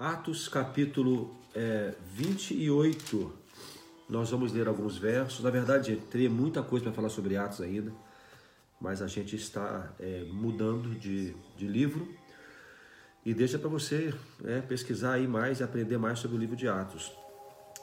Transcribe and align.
Atos 0.00 0.48
capítulo 0.48 1.36
é, 1.54 1.92
28. 2.14 3.34
Nós 4.08 4.30
vamos 4.30 4.50
ler 4.50 4.66
alguns 4.66 4.96
versos. 4.96 5.44
Na 5.44 5.50
verdade, 5.50 5.94
teria 6.10 6.30
muita 6.30 6.62
coisa 6.62 6.84
para 6.86 6.94
falar 6.94 7.10
sobre 7.10 7.36
Atos 7.36 7.60
ainda, 7.60 7.92
mas 8.80 9.02
a 9.02 9.06
gente 9.06 9.36
está 9.36 9.92
é, 10.00 10.24
mudando 10.32 10.98
de, 10.98 11.36
de 11.54 11.66
livro 11.68 12.08
e 13.26 13.34
deixa 13.34 13.58
para 13.58 13.68
você 13.68 14.14
é, 14.42 14.62
pesquisar 14.62 15.12
aí 15.12 15.28
mais 15.28 15.60
e 15.60 15.64
aprender 15.64 15.98
mais 15.98 16.18
sobre 16.18 16.38
o 16.38 16.40
livro 16.40 16.56
de 16.56 16.66
Atos. 16.66 17.12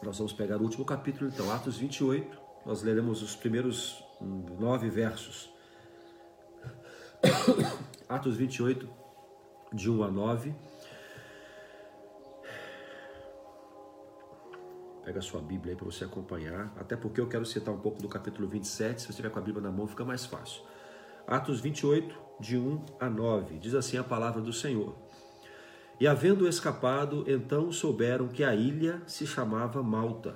Nós 0.02 0.18
vamos 0.18 0.34
pegar 0.34 0.58
o 0.58 0.64
último 0.64 0.86
capítulo, 0.86 1.30
então, 1.30 1.52
Atos 1.52 1.78
28. 1.78 2.36
Nós 2.66 2.82
leremos 2.82 3.22
os 3.22 3.36
primeiros 3.36 4.04
nove 4.60 4.90
versos. 4.90 5.52
Atos 8.10 8.36
28, 8.36 8.90
de 9.72 9.88
1 9.88 10.04
a 10.04 10.10
9. 10.10 10.56
Pega 15.08 15.20
a 15.20 15.22
sua 15.22 15.40
Bíblia 15.40 15.72
aí 15.72 15.78
para 15.78 15.86
você 15.86 16.04
acompanhar, 16.04 16.70
até 16.76 16.98
porque 16.98 17.22
eu 17.22 17.30
quero 17.30 17.46
citar 17.46 17.74
um 17.74 17.80
pouco 17.80 18.02
do 18.02 18.10
capítulo 18.10 18.46
27, 18.46 19.02
se 19.02 19.08
você 19.08 19.14
tiver 19.14 19.30
com 19.30 19.40
a 19.40 19.42
Bíblia 19.42 19.64
na 19.64 19.72
mão 19.72 19.88
fica 19.88 20.04
mais 20.04 20.26
fácil. 20.26 20.62
Atos 21.26 21.62
28, 21.62 22.14
de 22.42 22.58
1 22.58 22.86
a 23.00 23.10
9, 23.10 23.58
diz 23.58 23.74
assim 23.74 23.98
a 23.98 24.04
palavra 24.04 24.42
do 24.42 24.52
Senhor. 24.52 24.98
E 25.98 26.06
havendo 26.06 26.46
escapado, 26.46 27.24
então 27.26 27.72
souberam 27.72 28.28
que 28.28 28.44
a 28.44 28.54
ilha 28.54 29.02
se 29.08 29.26
chamava 29.26 29.82
Malta. 29.82 30.36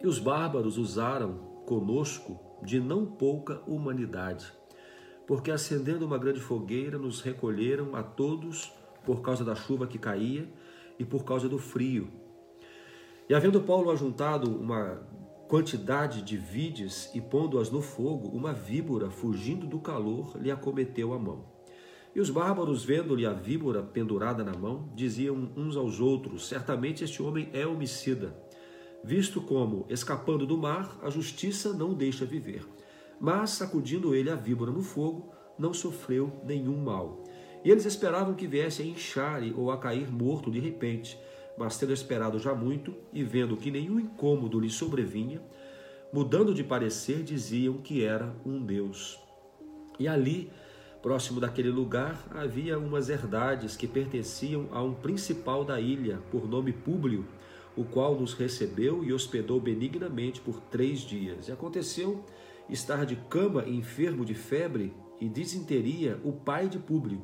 E 0.00 0.06
os 0.06 0.20
bárbaros 0.20 0.78
usaram 0.78 1.38
conosco 1.66 2.38
de 2.62 2.78
não 2.78 3.04
pouca 3.04 3.60
humanidade, 3.66 4.52
porque 5.26 5.50
acendendo 5.50 6.06
uma 6.06 6.16
grande 6.16 6.38
fogueira, 6.38 6.96
nos 6.96 7.22
recolheram 7.22 7.96
a 7.96 8.04
todos 8.04 8.72
por 9.04 9.20
causa 9.20 9.44
da 9.44 9.56
chuva 9.56 9.88
que 9.88 9.98
caía 9.98 10.48
e 10.96 11.04
por 11.04 11.24
causa 11.24 11.48
do 11.48 11.58
frio 11.58 12.19
e 13.30 13.34
havendo 13.34 13.60
Paulo 13.60 13.92
ajuntado 13.92 14.50
uma 14.50 15.06
quantidade 15.46 16.20
de 16.20 16.36
vides 16.36 17.08
e 17.14 17.20
pondo-as 17.20 17.70
no 17.70 17.80
fogo, 17.80 18.28
uma 18.36 18.52
víbora, 18.52 19.08
fugindo 19.08 19.68
do 19.68 19.78
calor, 19.78 20.36
lhe 20.36 20.50
acometeu 20.50 21.12
a 21.12 21.18
mão. 21.18 21.44
E 22.12 22.18
os 22.18 22.28
bárbaros, 22.28 22.82
vendo-lhe 22.84 23.24
a 23.24 23.32
víbora 23.32 23.84
pendurada 23.84 24.42
na 24.42 24.52
mão, 24.52 24.90
diziam 24.96 25.52
uns 25.56 25.76
aos 25.76 26.00
outros: 26.00 26.48
Certamente 26.48 27.04
este 27.04 27.22
homem 27.22 27.48
é 27.52 27.64
homicida, 27.64 28.36
visto 29.04 29.40
como, 29.40 29.86
escapando 29.88 30.44
do 30.44 30.58
mar, 30.58 30.98
a 31.00 31.08
justiça 31.08 31.72
não 31.72 31.94
deixa 31.94 32.24
viver. 32.24 32.66
Mas, 33.20 33.50
sacudindo 33.50 34.12
ele 34.12 34.28
a 34.28 34.34
víbora 34.34 34.72
no 34.72 34.82
fogo, 34.82 35.32
não 35.56 35.72
sofreu 35.72 36.32
nenhum 36.44 36.82
mal. 36.82 37.22
E 37.64 37.70
eles 37.70 37.84
esperavam 37.84 38.34
que 38.34 38.48
viesse 38.48 38.82
a 38.82 38.86
inchar 38.86 39.40
ou 39.56 39.70
a 39.70 39.78
cair 39.78 40.10
morto 40.10 40.50
de 40.50 40.58
repente 40.58 41.16
mas 41.56 41.76
tendo 41.78 41.92
esperado 41.92 42.38
já 42.38 42.54
muito 42.54 42.94
e 43.12 43.22
vendo 43.22 43.56
que 43.56 43.70
nenhum 43.70 44.00
incômodo 44.00 44.58
lhe 44.58 44.70
sobrevinha, 44.70 45.40
mudando 46.12 46.54
de 46.54 46.64
parecer, 46.64 47.22
diziam 47.22 47.78
que 47.78 48.04
era 48.04 48.34
um 48.44 48.64
Deus. 48.64 49.18
E 49.98 50.08
ali, 50.08 50.50
próximo 51.02 51.40
daquele 51.40 51.70
lugar, 51.70 52.26
havia 52.30 52.78
umas 52.78 53.08
herdades 53.08 53.76
que 53.76 53.86
pertenciam 53.86 54.68
a 54.72 54.82
um 54.82 54.94
principal 54.94 55.64
da 55.64 55.80
ilha, 55.80 56.18
por 56.30 56.48
nome 56.48 56.72
Públio, 56.72 57.26
o 57.76 57.84
qual 57.84 58.18
nos 58.18 58.34
recebeu 58.34 59.04
e 59.04 59.12
hospedou 59.12 59.60
benignamente 59.60 60.40
por 60.40 60.60
três 60.60 61.00
dias. 61.00 61.48
E 61.48 61.52
aconteceu 61.52 62.24
estar 62.68 63.04
de 63.04 63.16
cama 63.16 63.68
enfermo 63.68 64.24
de 64.24 64.34
febre 64.34 64.92
e 65.20 65.28
disenteria 65.28 66.18
o 66.24 66.32
pai 66.32 66.68
de 66.68 66.78
Públio, 66.78 67.22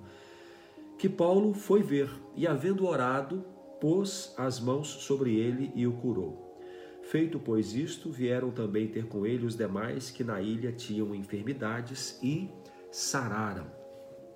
que 0.99 1.09
Paulo 1.09 1.53
foi 1.53 1.83
ver, 1.83 2.11
e 2.35 2.47
havendo 2.47 2.87
orado, 2.87 3.45
pôs 3.87 4.35
as 4.37 4.59
mãos 4.59 4.89
sobre 4.89 5.37
ele 5.39 5.71
e 5.73 5.87
o 5.87 5.93
curou. 5.93 6.59
Feito, 7.05 7.39
pois, 7.39 7.73
isto, 7.73 8.11
vieram 8.11 8.51
também 8.51 8.89
ter 8.89 9.07
com 9.07 9.25
ele 9.25 9.47
os 9.47 9.55
demais 9.55 10.11
que 10.11 10.25
na 10.25 10.43
ilha 10.43 10.73
tinham 10.73 11.15
enfermidades 11.15 12.19
e 12.21 12.51
sararam. 12.91 13.67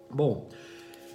Bom, 0.09 0.49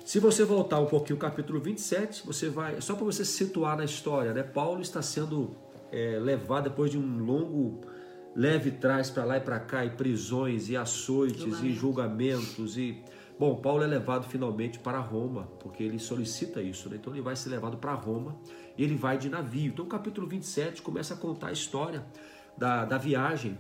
se 0.03 0.19
você 0.19 0.43
voltar 0.43 0.81
um 0.81 0.85
pouquinho 0.85 1.15
ao 1.15 1.21
capítulo 1.21 1.61
27, 1.61 2.25
você 2.25 2.49
vai. 2.49 2.81
Só 2.81 2.93
para 2.95 3.05
você 3.05 3.23
se 3.23 3.31
situar 3.31 3.77
na 3.77 3.85
história, 3.85 4.33
né? 4.33 4.43
Paulo 4.43 4.81
está 4.81 5.01
sendo 5.01 5.55
é, 5.89 6.19
levado 6.19 6.65
depois 6.65 6.91
de 6.91 6.97
um 6.97 7.23
longo 7.23 7.85
leve 8.35 8.69
trás 8.69 9.09
para 9.09 9.23
lá 9.23 9.37
e 9.37 9.41
para 9.41 9.61
cá, 9.61 9.85
e 9.85 9.91
prisões, 9.91 10.67
e 10.69 10.75
açoites, 10.75 11.37
Julgamento. 11.39 11.65
e 11.65 11.73
julgamentos, 11.73 12.77
e 12.77 13.01
Bom, 13.37 13.55
Paulo 13.57 13.83
é 13.83 13.87
levado 13.87 14.27
finalmente 14.29 14.79
para 14.79 14.97
Roma, 14.99 15.49
porque 15.59 15.83
ele 15.83 15.99
solicita 15.99 16.61
isso, 16.61 16.89
né? 16.89 16.95
Então 16.95 17.13
ele 17.13 17.21
vai 17.21 17.35
ser 17.35 17.49
levado 17.49 17.77
para 17.77 17.93
Roma 17.93 18.37
e 18.77 18.83
ele 18.83 18.95
vai 18.95 19.17
de 19.17 19.29
navio. 19.29 19.67
Então 19.73 19.83
o 19.83 19.87
capítulo 19.89 20.25
27 20.25 20.81
começa 20.81 21.13
a 21.13 21.17
contar 21.17 21.47
a 21.47 21.51
história 21.51 22.05
da, 22.57 22.85
da 22.85 22.97
viagem 22.97 23.57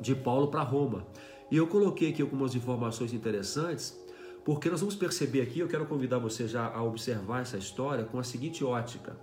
de 0.00 0.14
Paulo 0.14 0.48
para 0.48 0.62
Roma. 0.62 1.06
E 1.50 1.56
eu 1.56 1.68
coloquei 1.68 2.10
aqui 2.10 2.20
algumas 2.20 2.56
informações 2.56 3.12
interessantes, 3.12 3.96
porque 4.44 4.68
nós 4.68 4.80
vamos 4.80 4.96
perceber 4.96 5.40
aqui, 5.40 5.60
eu 5.60 5.68
quero 5.68 5.86
convidar 5.86 6.18
você 6.18 6.48
já 6.48 6.66
a 6.66 6.82
observar 6.82 7.42
essa 7.42 7.56
história 7.56 8.04
com 8.04 8.18
a 8.18 8.24
seguinte 8.24 8.64
ótica. 8.64 9.16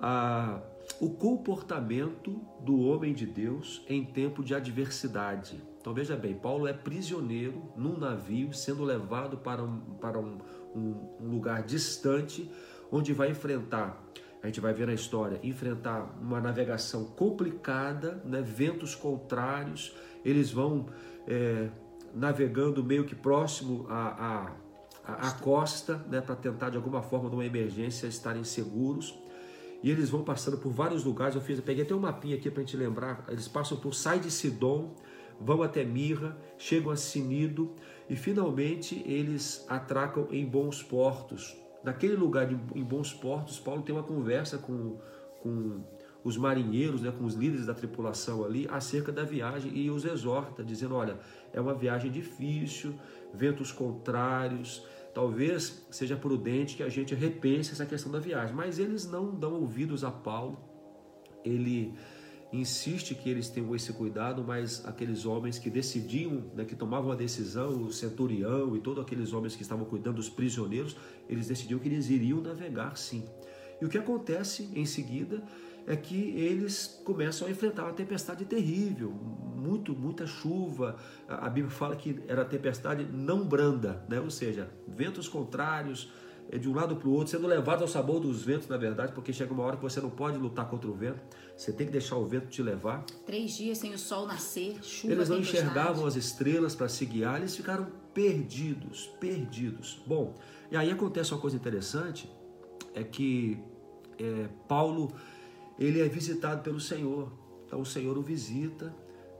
A, 0.00 0.60
o 1.00 1.10
comportamento 1.10 2.40
do 2.60 2.80
homem 2.80 3.12
de 3.12 3.26
Deus 3.26 3.84
em 3.88 4.04
tempo 4.04 4.44
de 4.44 4.54
adversidade. 4.54 5.60
Então 5.80 5.92
veja 5.92 6.16
bem, 6.16 6.34
Paulo 6.34 6.68
é 6.68 6.72
prisioneiro 6.72 7.60
num 7.76 7.98
navio, 7.98 8.52
sendo 8.52 8.84
levado 8.84 9.36
para 9.36 9.62
um, 9.62 9.80
para 10.00 10.18
um, 10.18 10.38
um, 10.74 11.28
lugar 11.28 11.64
distante, 11.64 12.48
onde 12.90 13.12
vai 13.12 13.30
enfrentar, 13.30 14.00
a 14.42 14.46
gente 14.46 14.60
vai 14.60 14.72
ver 14.72 14.86
na 14.86 14.94
história, 14.94 15.40
enfrentar 15.42 16.16
uma 16.20 16.40
navegação 16.40 17.04
complicada, 17.04 18.22
né, 18.24 18.40
ventos 18.40 18.94
contrários, 18.94 19.92
eles 20.24 20.52
vão 20.52 20.86
é, 21.26 21.68
navegando 22.14 22.84
meio 22.84 23.04
que 23.04 23.14
próximo 23.14 23.86
à, 23.88 24.52
à, 25.04 25.28
à 25.28 25.32
costa, 25.32 25.96
né, 26.08 26.20
para 26.20 26.36
tentar 26.36 26.70
de 26.70 26.76
alguma 26.76 27.02
forma, 27.02 27.28
numa 27.28 27.44
emergência, 27.44 28.06
estarem 28.06 28.44
seguros. 28.44 29.18
E 29.82 29.90
eles 29.90 30.10
vão 30.10 30.22
passando 30.22 30.58
por 30.58 30.70
vários 30.70 31.04
lugares. 31.04 31.34
Eu 31.34 31.40
fiz, 31.40 31.58
eu 31.58 31.64
peguei 31.64 31.84
até 31.84 31.94
um 31.94 32.00
mapinha 32.00 32.36
aqui 32.36 32.50
para 32.50 32.62
a 32.62 32.64
gente 32.64 32.76
lembrar. 32.76 33.24
Eles 33.28 33.48
passam 33.48 33.76
por 33.76 33.94
Sai 33.94 34.20
de 34.20 34.30
Sidom, 34.30 34.94
vão 35.40 35.62
até 35.62 35.84
Mirra, 35.84 36.36
chegam 36.56 36.92
a 36.92 36.96
Sinido 36.96 37.74
e 38.08 38.14
finalmente 38.14 39.02
eles 39.06 39.64
atracam 39.68 40.28
em 40.30 40.46
Bons 40.46 40.82
Portos. 40.82 41.56
Naquele 41.82 42.14
lugar 42.14 42.50
em 42.50 42.84
Bons 42.84 43.12
Portos, 43.12 43.58
Paulo 43.58 43.82
tem 43.82 43.92
uma 43.92 44.04
conversa 44.04 44.56
com, 44.56 44.98
com 45.42 45.82
os 46.24 46.36
marinheiros, 46.36 47.02
né, 47.02 47.10
com 47.10 47.24
os 47.24 47.34
líderes 47.34 47.66
da 47.66 47.74
tripulação 47.74 48.44
ali, 48.44 48.68
acerca 48.70 49.10
da 49.10 49.24
viagem 49.24 49.76
e 49.76 49.90
os 49.90 50.04
exorta, 50.04 50.62
dizendo: 50.62 50.94
olha, 50.94 51.18
é 51.52 51.60
uma 51.60 51.74
viagem 51.74 52.10
difícil, 52.10 52.94
ventos 53.34 53.72
contrários, 53.72 54.86
talvez 55.14 55.86
seja 55.90 56.16
prudente 56.16 56.76
que 56.76 56.82
a 56.82 56.88
gente 56.88 57.14
repense 57.14 57.72
essa 57.72 57.86
questão 57.86 58.10
da 58.10 58.18
viagem. 58.18 58.54
Mas 58.54 58.78
eles 58.78 59.06
não 59.06 59.34
dão 59.34 59.54
ouvidos 59.60 60.04
a 60.04 60.10
Paulo, 60.10 60.58
ele 61.44 61.94
insiste 62.52 63.14
que 63.14 63.30
eles 63.30 63.48
tenham 63.48 63.74
esse 63.74 63.92
cuidado, 63.92 64.44
mas 64.46 64.84
aqueles 64.84 65.24
homens 65.24 65.58
que 65.58 65.70
decidiam, 65.70 66.44
né, 66.54 66.64
que 66.64 66.76
tomavam 66.76 67.10
a 67.10 67.14
decisão, 67.14 67.82
o 67.82 67.92
centurião 67.92 68.76
e 68.76 68.80
todos 68.80 69.02
aqueles 69.02 69.32
homens 69.32 69.56
que 69.56 69.62
estavam 69.62 69.86
cuidando 69.86 70.16
dos 70.16 70.28
prisioneiros, 70.28 70.94
eles 71.28 71.48
decidiam 71.48 71.80
que 71.80 71.88
eles 71.88 72.10
iriam 72.10 72.42
navegar 72.42 72.96
sim. 72.96 73.24
E 73.80 73.84
o 73.84 73.88
que 73.88 73.96
acontece 73.96 74.70
em 74.74 74.84
seguida 74.84 75.42
é 75.86 75.96
que 75.96 76.30
eles 76.36 77.00
começam 77.04 77.48
a 77.48 77.50
enfrentar 77.50 77.84
uma 77.84 77.92
tempestade 77.92 78.44
terrível, 78.44 79.10
muito, 79.10 79.94
muita 79.94 80.26
chuva. 80.26 80.96
A 81.28 81.48
Bíblia 81.48 81.70
fala 81.70 81.96
que 81.96 82.20
era 82.26 82.44
tempestade 82.44 83.04
não 83.04 83.44
branda, 83.44 84.04
né? 84.08 84.20
ou 84.20 84.30
seja, 84.30 84.70
ventos 84.86 85.28
contrários, 85.28 86.10
é 86.50 86.58
de 86.58 86.68
um 86.68 86.74
lado 86.74 86.96
para 86.96 87.08
o 87.08 87.12
outro, 87.12 87.28
sendo 87.28 87.46
levado 87.46 87.82
ao 87.82 87.88
sabor 87.88 88.20
dos 88.20 88.42
ventos, 88.42 88.68
na 88.68 88.76
verdade, 88.76 89.12
porque 89.12 89.32
chega 89.32 89.52
uma 89.52 89.62
hora 89.62 89.76
que 89.76 89.82
você 89.82 90.00
não 90.00 90.10
pode 90.10 90.36
lutar 90.36 90.68
contra 90.68 90.90
o 90.90 90.92
vento, 90.92 91.22
você 91.56 91.72
tem 91.72 91.86
que 91.86 91.92
deixar 91.92 92.16
o 92.16 92.26
vento 92.26 92.48
te 92.48 92.62
levar. 92.62 93.04
Três 93.24 93.56
dias 93.56 93.78
sem 93.78 93.94
o 93.94 93.98
sol 93.98 94.26
nascer, 94.26 94.82
chuva. 94.82 95.14
Eles 95.14 95.28
não 95.28 95.38
enxergavam 95.38 96.04
as 96.04 96.16
estrelas 96.16 96.74
para 96.74 96.88
se 96.88 97.06
guiar, 97.06 97.38
eles 97.38 97.56
ficaram 97.56 97.86
perdidos, 98.12 99.06
perdidos. 99.18 100.02
Bom, 100.06 100.34
e 100.70 100.76
aí 100.76 100.90
acontece 100.90 101.32
uma 101.32 101.40
coisa 101.40 101.56
interessante, 101.56 102.30
é 102.94 103.02
que 103.02 103.58
é, 104.18 104.48
Paulo 104.68 105.12
ele 105.78 106.00
é 106.00 106.08
visitado 106.08 106.62
pelo 106.62 106.80
Senhor. 106.80 107.32
Então 107.66 107.80
o 107.80 107.86
Senhor 107.86 108.16
o 108.18 108.22
visita 108.22 108.94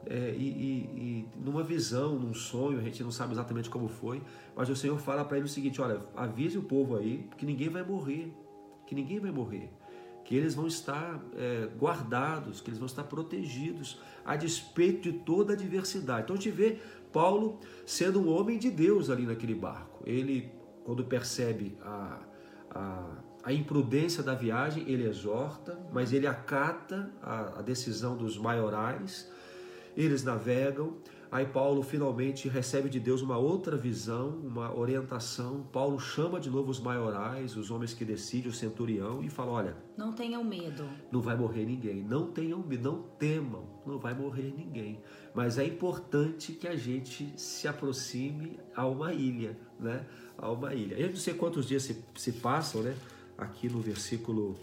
é, 0.06 0.34
e, 0.36 0.48
e, 0.48 0.72
e, 0.96 1.28
numa 1.44 1.62
visão, 1.62 2.18
num 2.18 2.34
sonho, 2.34 2.78
a 2.78 2.82
gente 2.82 3.02
não 3.04 3.12
sabe 3.12 3.32
exatamente 3.32 3.70
como 3.70 3.88
foi, 3.88 4.20
mas 4.56 4.68
o 4.68 4.74
Senhor 4.74 4.98
fala 4.98 5.24
para 5.24 5.36
ele 5.36 5.46
o 5.46 5.48
seguinte: 5.48 5.80
olha, 5.80 6.00
avise 6.16 6.58
o 6.58 6.62
povo 6.62 6.96
aí 6.96 7.28
que 7.36 7.46
ninguém 7.46 7.68
vai 7.68 7.84
morrer, 7.84 8.32
que 8.86 8.94
ninguém 8.94 9.20
vai 9.20 9.30
morrer, 9.30 9.70
que 10.24 10.34
eles 10.34 10.54
vão 10.54 10.66
estar 10.66 11.22
é, 11.36 11.68
guardados, 11.78 12.60
que 12.60 12.70
eles 12.70 12.78
vão 12.78 12.86
estar 12.86 13.04
protegidos 13.04 14.00
a 14.24 14.34
despeito 14.34 15.02
de 15.02 15.12
toda 15.20 15.52
a 15.52 15.56
adversidade. 15.56 16.24
Então 16.24 16.34
a 16.34 16.38
gente 16.38 16.50
vê 16.50 16.78
Paulo 17.12 17.60
sendo 17.86 18.20
um 18.20 18.28
homem 18.28 18.58
de 18.58 18.70
Deus 18.70 19.08
ali 19.08 19.24
naquele 19.24 19.54
barco. 19.54 20.02
Ele, 20.04 20.50
quando 20.84 21.04
percebe 21.04 21.76
a, 21.80 22.18
a 22.70 23.16
a 23.44 23.52
imprudência 23.52 24.22
da 24.22 24.34
viagem, 24.34 24.84
ele 24.86 25.06
exorta, 25.06 25.78
mas 25.92 26.12
ele 26.12 26.26
acata 26.26 27.10
a, 27.20 27.58
a 27.58 27.62
decisão 27.62 28.16
dos 28.16 28.38
maiorais, 28.38 29.28
eles 29.96 30.22
navegam. 30.22 30.96
Aí 31.30 31.46
Paulo 31.46 31.82
finalmente 31.82 32.46
recebe 32.46 32.90
de 32.90 33.00
Deus 33.00 33.22
uma 33.22 33.38
outra 33.38 33.74
visão, 33.74 34.28
uma 34.44 34.72
orientação. 34.78 35.66
Paulo 35.72 35.98
chama 35.98 36.38
de 36.38 36.50
novo 36.50 36.70
os 36.70 36.78
maiorais, 36.78 37.56
os 37.56 37.70
homens 37.70 37.94
que 37.94 38.04
decidem, 38.04 38.50
o 38.50 38.54
centurião, 38.54 39.24
e 39.24 39.30
fala: 39.30 39.50
Olha, 39.50 39.76
não 39.96 40.12
tenham 40.12 40.44
medo. 40.44 40.86
Não 41.10 41.22
vai 41.22 41.34
morrer 41.34 41.64
ninguém. 41.64 42.04
Não 42.04 42.30
tenham 42.30 42.58
medo, 42.58 42.92
não 42.92 43.02
temam, 43.18 43.64
não 43.86 43.98
vai 43.98 44.12
morrer 44.12 44.52
ninguém. 44.54 45.00
Mas 45.34 45.56
é 45.56 45.64
importante 45.64 46.52
que 46.52 46.68
a 46.68 46.76
gente 46.76 47.32
se 47.34 47.66
aproxime 47.66 48.60
a 48.76 48.86
uma 48.86 49.14
ilha, 49.14 49.58
né? 49.80 50.04
A 50.36 50.50
uma 50.50 50.74
ilha. 50.74 50.96
Eu 50.96 51.08
não 51.08 51.16
sei 51.16 51.32
quantos 51.32 51.66
dias 51.66 51.82
se, 51.82 52.04
se 52.14 52.32
passam, 52.32 52.82
né? 52.82 52.94
Aqui 53.42 53.68
no 53.68 53.80
versículo. 53.80 54.56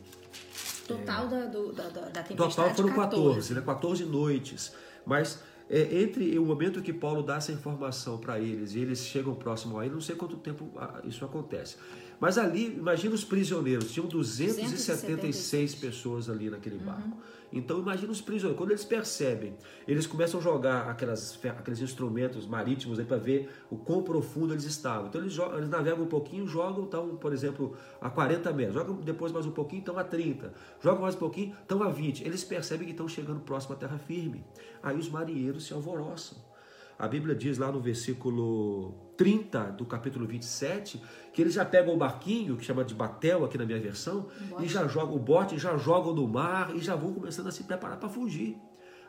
Total 0.88 1.26
é, 1.26 1.30
da, 1.30 1.46
do, 1.46 1.72
da, 1.72 1.90
da 1.90 2.24
tempestade. 2.24 2.36
Total 2.36 2.76
foram 2.76 2.96
14, 2.96 3.54
14 3.54 3.54
né? 3.54 3.62
14 3.62 4.06
noites. 4.06 4.74
Mas 5.06 5.42
é, 5.70 6.02
entre 6.02 6.38
o 6.40 6.46
momento 6.46 6.82
que 6.82 6.92
Paulo 6.92 7.22
dá 7.22 7.36
essa 7.36 7.52
informação 7.52 8.18
para 8.18 8.40
eles 8.40 8.74
e 8.74 8.80
eles 8.80 9.00
chegam 9.00 9.36
próximo 9.36 9.78
a 9.78 9.86
ele, 9.86 9.94
não 9.94 10.02
sei 10.02 10.16
quanto 10.16 10.36
tempo 10.38 10.72
ah, 10.76 11.00
isso 11.04 11.24
acontece. 11.24 11.78
Mas 12.20 12.38
ali, 12.38 12.76
imagina 12.76 13.16
os 13.16 13.24
prisioneiros, 13.24 13.92
tinham 13.92 14.08
276 14.08 15.76
pessoas 15.76 16.30
ali 16.30 16.50
naquele 16.50 16.76
uhum. 16.76 16.84
barco. 16.84 17.08
Uhum. 17.08 17.40
Então 17.52 17.80
imagina 17.80 18.12
os 18.12 18.22
prisioneiros, 18.22 18.58
quando 18.58 18.72
eles 18.72 18.86
percebem, 18.86 19.56
eles 19.88 20.06
começam 20.06 20.40
a 20.40 20.44
jogar 20.44 20.90
aquelas, 20.90 21.40
aqueles 21.58 21.82
instrumentos 21.82 22.46
marítimos 22.46 23.02
para 23.04 23.18
ver 23.18 23.50
o 23.72 23.78
quão 23.78 24.04
profundo 24.04 24.54
eles 24.54 24.66
estavam. 24.66 25.08
Então 25.08 25.22
eles, 25.22 25.34
jogam, 25.34 25.58
eles 25.58 25.70
navegam 25.70 26.04
um 26.04 26.08
pouquinho, 26.08 26.46
jogam, 26.46 26.84
estão, 26.84 27.16
por 27.16 27.34
exemplo, 27.34 27.76
a 28.00 28.10
40 28.10 28.54
metros, 28.54 28.76
jogam 28.76 28.96
depois 28.98 29.32
mais 29.32 29.46
um 29.46 29.52
pouquinho, 29.52 29.80
estão 29.80 29.98
a 29.98 30.04
30, 30.04 30.54
jogam 30.80 31.02
mais 31.02 31.16
um 31.16 31.20
pouquinho, 31.20 31.56
estão 31.60 31.82
a 31.82 31.90
20. 31.90 32.24
Eles 32.24 32.44
percebem 32.44 32.86
que 32.86 32.92
estão 32.92 33.08
chegando 33.08 33.40
próximo 33.40 33.74
à 33.74 33.78
terra 33.78 33.98
firme. 33.98 34.46
Aí 34.84 34.98
os 34.98 35.10
marinheiros 35.10 35.66
se 35.66 35.74
alvoroçam. 35.74 36.49
A 37.00 37.08
Bíblia 37.08 37.34
diz 37.34 37.58
lá 37.58 37.72
no 37.72 37.80
versículo 37.80 38.94
30 39.16 39.72
do 39.72 39.86
capítulo 39.86 40.28
27 40.28 41.02
que 41.32 41.42
eles 41.42 41.54
já 41.54 41.64
pegam 41.64 41.94
o 41.94 41.98
barquinho, 41.98 42.58
que 42.58 42.66
chama 42.66 42.84
de 42.84 42.94
batel 42.94 43.46
aqui 43.46 43.58
na 43.58 43.66
minha 43.66 43.80
versão, 43.80 44.28
um 44.52 44.62
e 44.62 44.68
já 44.68 44.86
jogam 44.86 45.16
o 45.16 45.20
bote, 45.20 45.58
já 45.58 45.78
jogam 45.78 46.14
no 46.14 46.28
mar 46.28 46.76
e 46.76 46.80
já 46.80 46.98
vão 46.98 47.14
começando 47.14 47.48
a 47.48 47.52
se 47.54 47.64
preparar 47.64 47.98
para 47.98 48.10
fugir. 48.10 48.58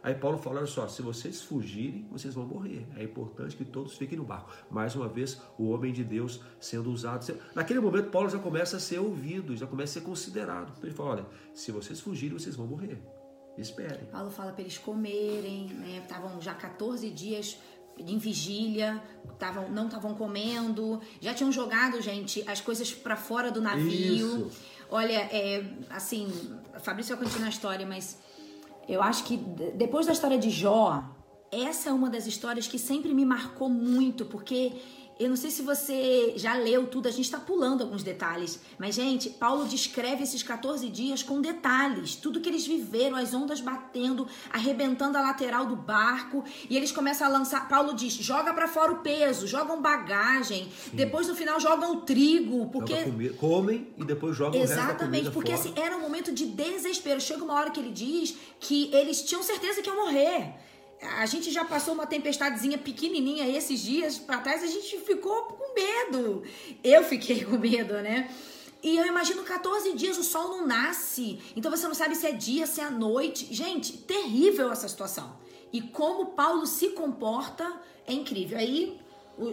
Aí 0.05 0.15
Paulo 0.15 0.39
fala: 0.39 0.59
olha 0.59 0.67
só, 0.67 0.87
se 0.87 1.03
vocês 1.03 1.43
fugirem, 1.43 2.07
vocês 2.13 2.33
vão 2.33 2.47
morrer. 2.47 2.87
É 2.97 3.03
importante 3.03 3.57
que 3.57 3.65
todos 3.65 3.97
fiquem 3.97 4.17
no 4.17 4.25
barco. 4.25 4.53
Mais 4.71 4.95
uma 4.95 5.09
vez, 5.09 5.43
o 5.59 5.71
homem 5.71 5.93
de 5.93 6.05
Deus 6.05 6.41
sendo 6.61 6.93
usado. 6.93 7.37
Naquele 7.57 7.81
momento, 7.81 8.09
Paulo 8.11 8.31
já 8.31 8.39
começa 8.39 8.77
a 8.77 8.81
ser 8.81 9.01
ouvido, 9.01 9.57
já 9.57 9.67
começa 9.67 9.99
a 9.99 10.01
ser 10.01 10.07
considerado. 10.07 10.73
Então 10.77 10.85
ele 10.85 10.95
fala: 10.95 11.11
olha, 11.11 11.27
se 11.53 11.73
vocês 11.73 12.01
fugirem, 12.01 12.39
vocês 12.39 12.55
vão 12.55 12.69
morrer. 12.69 13.03
Esperem. 13.59 14.07
Paulo 14.07 14.31
fala 14.31 14.53
para 14.53 14.63
eles 14.63 14.79
comerem, 14.79 15.67
né? 15.69 15.99
Estavam 16.03 16.41
já 16.41 16.55
14 16.55 17.11
dias 17.11 17.59
em 17.99 18.19
vigília, 18.19 19.03
tavam, 19.39 19.69
não 19.71 19.87
estavam 19.87 20.15
comendo, 20.15 21.01
já 21.21 21.35
tinham 21.35 21.53
jogado, 21.53 22.01
gente, 22.01 22.43
as 22.49 22.61
coisas 22.61 22.93
para 22.93 23.17
fora 23.17 23.51
do 23.51 23.61
navio. 23.61 24.49
Isso. 24.49 24.51
Olha, 24.91 25.19
é, 25.33 25.65
assim, 25.89 26.33
Fabrício 26.83 27.15
vai 27.15 27.25
continuar 27.25 27.47
a 27.47 27.51
história, 27.51 27.87
mas 27.87 28.19
eu 28.89 29.03
acho 29.03 29.25
que 29.25 29.37
depois 29.37 30.07
da 30.07 30.13
história 30.13 30.39
de 30.39 30.51
Jó, 30.51 31.05
essa 31.53 31.91
é 31.91 31.93
uma 31.93 32.11
das 32.11 32.27
histórias 32.27 32.67
que 32.67 32.79
sempre 32.79 33.15
me 33.15 33.25
marcou 33.25 33.69
muito, 33.69 34.25
porque 34.25 34.73
eu 35.21 35.29
não 35.29 35.37
sei 35.37 35.51
se 35.51 35.61
você 35.61 36.33
já 36.35 36.55
leu 36.55 36.87
tudo, 36.87 37.07
a 37.07 37.11
gente 37.11 37.27
está 37.27 37.39
pulando 37.39 37.83
alguns 37.83 38.03
detalhes. 38.03 38.59
Mas, 38.79 38.95
gente, 38.95 39.29
Paulo 39.29 39.67
descreve 39.67 40.23
esses 40.23 40.43
14 40.43 40.89
dias 40.89 41.23
com 41.23 41.43
detalhes. 41.43 42.17
Tudo 42.17 42.41
que 42.41 42.49
eles 42.49 42.67
viveram, 42.67 43.17
as 43.17 43.35
ondas 43.35 43.61
batendo, 43.61 44.27
arrebentando 44.51 45.19
a 45.19 45.21
lateral 45.21 45.67
do 45.67 45.77
barco. 45.77 46.43
E 46.71 46.75
eles 46.75 46.91
começam 46.91 47.27
a 47.27 47.31
lançar. 47.31 47.69
Paulo 47.69 47.95
diz: 47.95 48.15
joga 48.15 48.55
para 48.55 48.67
fora 48.67 48.93
o 48.93 48.99
peso, 49.01 49.47
jogam 49.47 49.83
bagagem. 49.83 50.65
Sim. 50.65 50.97
Depois, 50.97 51.29
no 51.29 51.35
final, 51.35 51.61
jogam 51.61 51.97
o 51.97 52.01
trigo. 52.01 52.71
Porque. 52.71 52.95
Comem 53.37 53.89
e 53.99 54.05
depois 54.05 54.35
jogam 54.35 54.59
Exatamente, 54.59 55.29
o 55.29 55.33
porque 55.33 55.53
assim, 55.53 55.75
era 55.77 55.95
um 55.99 56.01
momento 56.01 56.33
de 56.33 56.47
desespero. 56.47 57.21
Chega 57.21 57.45
uma 57.45 57.53
hora 57.53 57.71
que 57.71 57.79
ele 57.79 57.93
diz 57.93 58.39
que 58.59 58.89
eles 58.95 59.21
tinham 59.21 59.43
certeza 59.43 59.83
que 59.83 59.91
iam 59.91 59.97
morrer 59.97 60.55
a 61.03 61.27
gente 61.27 61.51
já 61.51 61.65
passou 61.65 61.95
uma 61.95 62.07
tempestadezinha 62.07 62.77
pequenininha 62.77 63.49
esses 63.49 63.81
dias 63.81 64.19
para 64.19 64.39
trás, 64.39 64.63
a 64.63 64.67
gente 64.67 64.99
ficou 64.99 65.43
com 65.45 65.75
medo. 65.75 66.43
Eu 66.85 67.03
fiquei 67.03 67.45
com 67.45 67.57
medo, 67.57 67.95
né? 67.95 68.31
E 68.83 68.97
eu 68.97 69.07
imagino 69.07 69.43
14 69.43 69.95
dias 69.95 70.19
o 70.19 70.25
sol 70.25 70.49
não 70.49 70.67
nasce. 70.67 71.39
Então 71.57 71.71
você 71.71 71.87
não 71.87 71.95
sabe 71.95 72.15
se 72.15 72.27
é 72.27 72.33
dia, 72.33 72.67
se 72.67 72.81
é 72.81 72.91
noite. 72.91 73.53
Gente, 73.53 73.97
terrível 73.99 74.71
essa 74.71 74.89
situação. 74.89 75.37
E 75.73 75.81
como 75.81 76.27
Paulo 76.27 76.67
se 76.67 76.91
comporta 76.91 77.81
é 78.07 78.13
incrível. 78.13 78.59
Aí, 78.59 78.99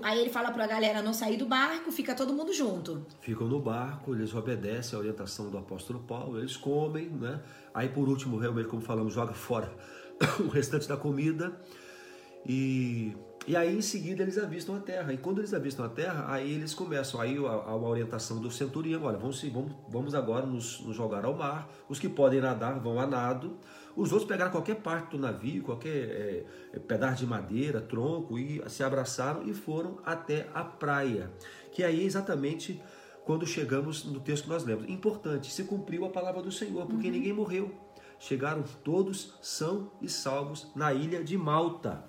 aí 0.02 0.20
ele 0.20 0.30
fala 0.30 0.52
para 0.52 0.64
a 0.64 0.68
galera 0.68 1.02
não 1.02 1.14
sair 1.14 1.38
do 1.38 1.46
barco, 1.46 1.92
fica 1.92 2.16
todo 2.16 2.34
mundo 2.34 2.54
junto. 2.54 3.06
Ficam 3.22 3.48
no 3.48 3.60
barco, 3.60 4.16
eles 4.16 4.34
obedecem 4.34 4.98
à 4.98 5.00
orientação 5.00 5.50
do 5.50 5.58
apóstolo 5.58 6.00
Paulo, 6.00 6.40
eles 6.40 6.56
comem, 6.56 7.10
né? 7.10 7.42
Aí 7.74 7.90
por 7.90 8.08
último, 8.08 8.38
realmente, 8.38 8.70
como 8.70 8.82
falamos, 8.82 9.14
joga 9.14 9.34
fora 9.34 9.72
o 10.40 10.48
restante 10.48 10.88
da 10.88 10.98
comida. 10.98 11.60
E, 12.46 13.16
e 13.46 13.56
aí 13.56 13.78
em 13.78 13.82
seguida 13.82 14.24
eles 14.24 14.38
avistam 14.38 14.76
a 14.76 14.80
terra. 14.80 15.14
E 15.14 15.18
quando 15.18 15.40
eles 15.40 15.54
avistam 15.54 15.86
a 15.86 15.90
terra, 15.90 16.26
aí 16.28 16.54
eles 16.54 16.74
começam 16.74 17.20
aí 17.20 17.38
a, 17.38 17.50
a 17.50 17.76
orientação 17.76 18.40
do 18.40 18.50
centurião. 18.50 19.04
Olha, 19.04 19.18
vamos, 19.18 19.42
vamos, 19.44 19.72
vamos 19.90 20.16
agora 20.16 20.46
nos, 20.46 20.80
nos, 20.82 20.96
jogar 20.96 21.26
ao 21.26 21.34
mar. 21.34 21.70
Os 21.90 22.00
que 22.00 22.08
podem 22.08 22.42
nadar 22.42 22.80
vão 22.80 23.00
a 23.00 23.06
nado. 23.06 23.58
Os 23.96 24.12
outros 24.12 24.30
pegaram 24.30 24.52
qualquer 24.52 24.76
parte 24.76 25.12
do 25.12 25.18
navio, 25.18 25.64
qualquer 25.64 26.46
é 26.72 26.80
pedaço 26.80 27.18
de 27.18 27.26
madeira, 27.26 27.82
tronco, 27.82 28.38
e 28.38 28.62
se 28.70 28.84
abraçaram 28.84 29.42
e 29.48 29.56
foram 29.56 29.98
até 30.06 30.48
a 30.54 30.64
praia. 30.64 31.32
Que 31.72 31.84
aí 31.84 32.02
é 32.02 32.04
exatamente 32.04 32.80
quando 33.26 33.46
chegamos 33.46 34.06
no 34.06 34.20
texto 34.20 34.44
que 34.44 34.50
nós 34.50 34.64
lemos. 34.64 34.88
Importante, 34.88 35.52
se 35.52 35.64
cumpriu 35.64 36.06
a 36.06 36.10
palavra 36.10 36.44
do 36.44 36.52
Senhor, 36.52 36.86
porque 36.86 37.08
uhum. 37.08 37.14
ninguém 37.14 37.34
morreu 37.34 37.87
chegaram 38.20 38.64
todos 38.84 39.36
são 39.42 39.92
e 40.02 40.10
salvos 40.10 40.68
na 40.76 40.94
ilha 40.94 41.24
de 41.24 41.38
Malta. 41.38 42.04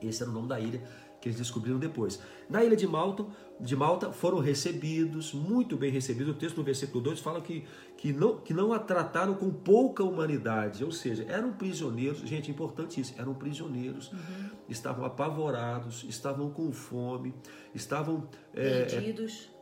Esse 0.00 0.22
era 0.22 0.30
o 0.30 0.34
nome 0.34 0.48
da 0.48 0.60
ilha 0.60 0.82
que 1.20 1.28
eles 1.28 1.38
descobriram 1.38 1.78
depois. 1.78 2.20
Na 2.48 2.62
ilha 2.62 2.76
de 2.76 2.86
Malta, 2.86 3.26
de 3.60 3.74
Malta 3.74 4.12
foram 4.12 4.38
recebidos, 4.38 5.34
muito 5.34 5.76
bem 5.76 5.90
recebidos. 5.90 6.34
O 6.34 6.38
texto 6.38 6.56
no 6.58 6.62
versículo 6.62 7.02
2 7.02 7.20
fala 7.20 7.40
que, 7.40 7.64
que, 7.96 8.12
não, 8.12 8.38
que 8.38 8.54
não 8.54 8.72
a 8.72 8.78
trataram 8.78 9.34
com 9.34 9.50
pouca 9.50 10.04
humanidade, 10.04 10.84
ou 10.84 10.92
seja, 10.92 11.24
eram 11.28 11.52
prisioneiros, 11.52 12.20
gente, 12.20 12.50
importante 12.50 13.00
isso, 13.00 13.14
eram 13.18 13.34
prisioneiros, 13.34 14.12
uhum. 14.12 14.50
estavam 14.68 15.04
apavorados, 15.04 16.04
estavam 16.08 16.50
com 16.50 16.70
fome, 16.72 17.34
estavam 17.74 18.28
é, 18.54 18.84
perdidos. 18.84 19.50
É, 19.54 19.57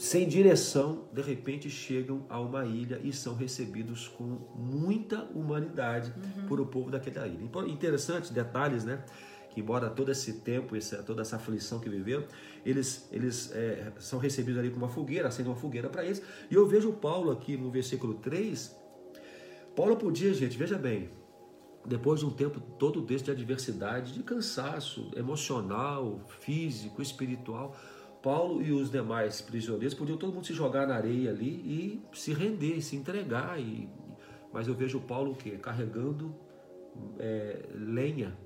sem 0.00 0.26
direção, 0.26 1.04
de 1.12 1.20
repente 1.20 1.68
chegam 1.68 2.24
a 2.30 2.40
uma 2.40 2.64
ilha 2.64 2.98
e 3.04 3.12
são 3.12 3.34
recebidos 3.34 4.08
com 4.08 4.38
muita 4.54 5.24
humanidade 5.24 6.10
uhum. 6.16 6.46
por 6.46 6.58
o 6.58 6.64
povo 6.64 6.90
daquela 6.90 7.28
ilha. 7.28 7.44
Interessante, 7.68 8.32
detalhes, 8.32 8.82
né? 8.82 9.04
Que 9.50 9.60
embora 9.60 9.90
todo 9.90 10.10
esse 10.10 10.40
tempo, 10.40 10.74
essa, 10.74 11.02
toda 11.02 11.20
essa 11.20 11.36
aflição 11.36 11.78
que 11.80 11.90
viveram, 11.90 12.24
eles, 12.64 13.10
eles 13.12 13.52
é, 13.52 13.92
são 13.98 14.18
recebidos 14.18 14.58
ali 14.58 14.70
com 14.70 14.78
uma 14.78 14.88
fogueira, 14.88 15.28
acendem 15.28 15.52
uma 15.52 15.58
fogueira 15.58 15.90
para 15.90 16.02
eles. 16.02 16.22
E 16.50 16.54
eu 16.54 16.66
vejo 16.66 16.94
Paulo 16.94 17.30
aqui 17.30 17.58
no 17.58 17.70
versículo 17.70 18.14
3. 18.14 18.74
Paulo 19.76 19.98
podia, 19.98 20.32
gente, 20.32 20.56
veja 20.56 20.78
bem, 20.78 21.10
depois 21.84 22.20
de 22.20 22.26
um 22.26 22.30
tempo 22.30 22.58
todo 22.78 23.02
desse 23.02 23.24
de 23.24 23.32
adversidade, 23.32 24.14
de 24.14 24.22
cansaço 24.22 25.10
emocional, 25.14 26.24
físico, 26.40 27.02
espiritual, 27.02 27.76
Paulo 28.22 28.62
e 28.62 28.70
os 28.70 28.90
demais 28.90 29.40
prisioneiros 29.40 29.94
podiam 29.94 30.18
todo 30.18 30.32
mundo 30.32 30.46
se 30.46 30.52
jogar 30.52 30.86
na 30.86 30.94
areia 30.94 31.30
ali 31.30 31.48
e 31.48 32.02
se 32.12 32.32
render, 32.32 32.80
se 32.82 32.96
entregar. 32.96 33.58
E, 33.58 33.88
mas 34.52 34.68
eu 34.68 34.74
vejo 34.74 35.00
Paulo 35.00 35.32
o 35.32 35.34
quê? 35.34 35.52
Carregando 35.52 36.34
é, 37.18 37.64
lenha. 37.74 38.36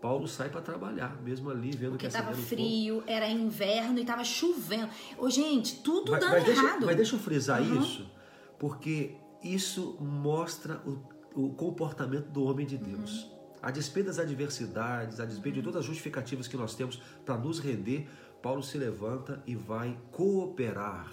Paulo 0.00 0.26
sai 0.26 0.48
para 0.48 0.62
trabalhar, 0.62 1.20
mesmo 1.22 1.50
ali 1.50 1.70
vendo 1.72 1.90
Porque 1.90 2.06
que 2.06 2.16
estava 2.16 2.32
frio, 2.32 3.02
era 3.06 3.28
inverno 3.28 3.98
e 3.98 4.00
estava 4.00 4.24
chovendo. 4.24 4.88
Ô, 5.18 5.28
gente, 5.28 5.82
tudo 5.82 6.12
mas, 6.12 6.20
dando 6.20 6.32
mas 6.32 6.44
deixa, 6.44 6.62
errado. 6.62 6.86
Mas 6.86 6.96
deixa 6.96 7.16
eu 7.16 7.20
frisar 7.20 7.60
uhum. 7.60 7.80
isso, 7.80 8.10
porque 8.58 9.16
isso 9.42 9.98
mostra 10.00 10.80
o, 10.86 11.02
o 11.34 11.50
comportamento 11.50 12.28
do 12.30 12.44
homem 12.44 12.66
de 12.66 12.78
Deus. 12.78 13.24
Uhum. 13.24 13.39
A 13.62 13.70
despeito 13.70 14.08
das 14.08 14.18
adversidades, 14.18 15.20
a 15.20 15.24
despeito 15.24 15.58
de 15.58 15.62
todas 15.62 15.80
as 15.80 15.84
justificativas 15.84 16.48
que 16.48 16.56
nós 16.56 16.74
temos 16.74 16.96
para 17.24 17.36
nos 17.36 17.58
render, 17.58 18.08
Paulo 18.42 18.62
se 18.62 18.78
levanta 18.78 19.42
e 19.46 19.54
vai 19.54 19.98
cooperar. 20.10 21.12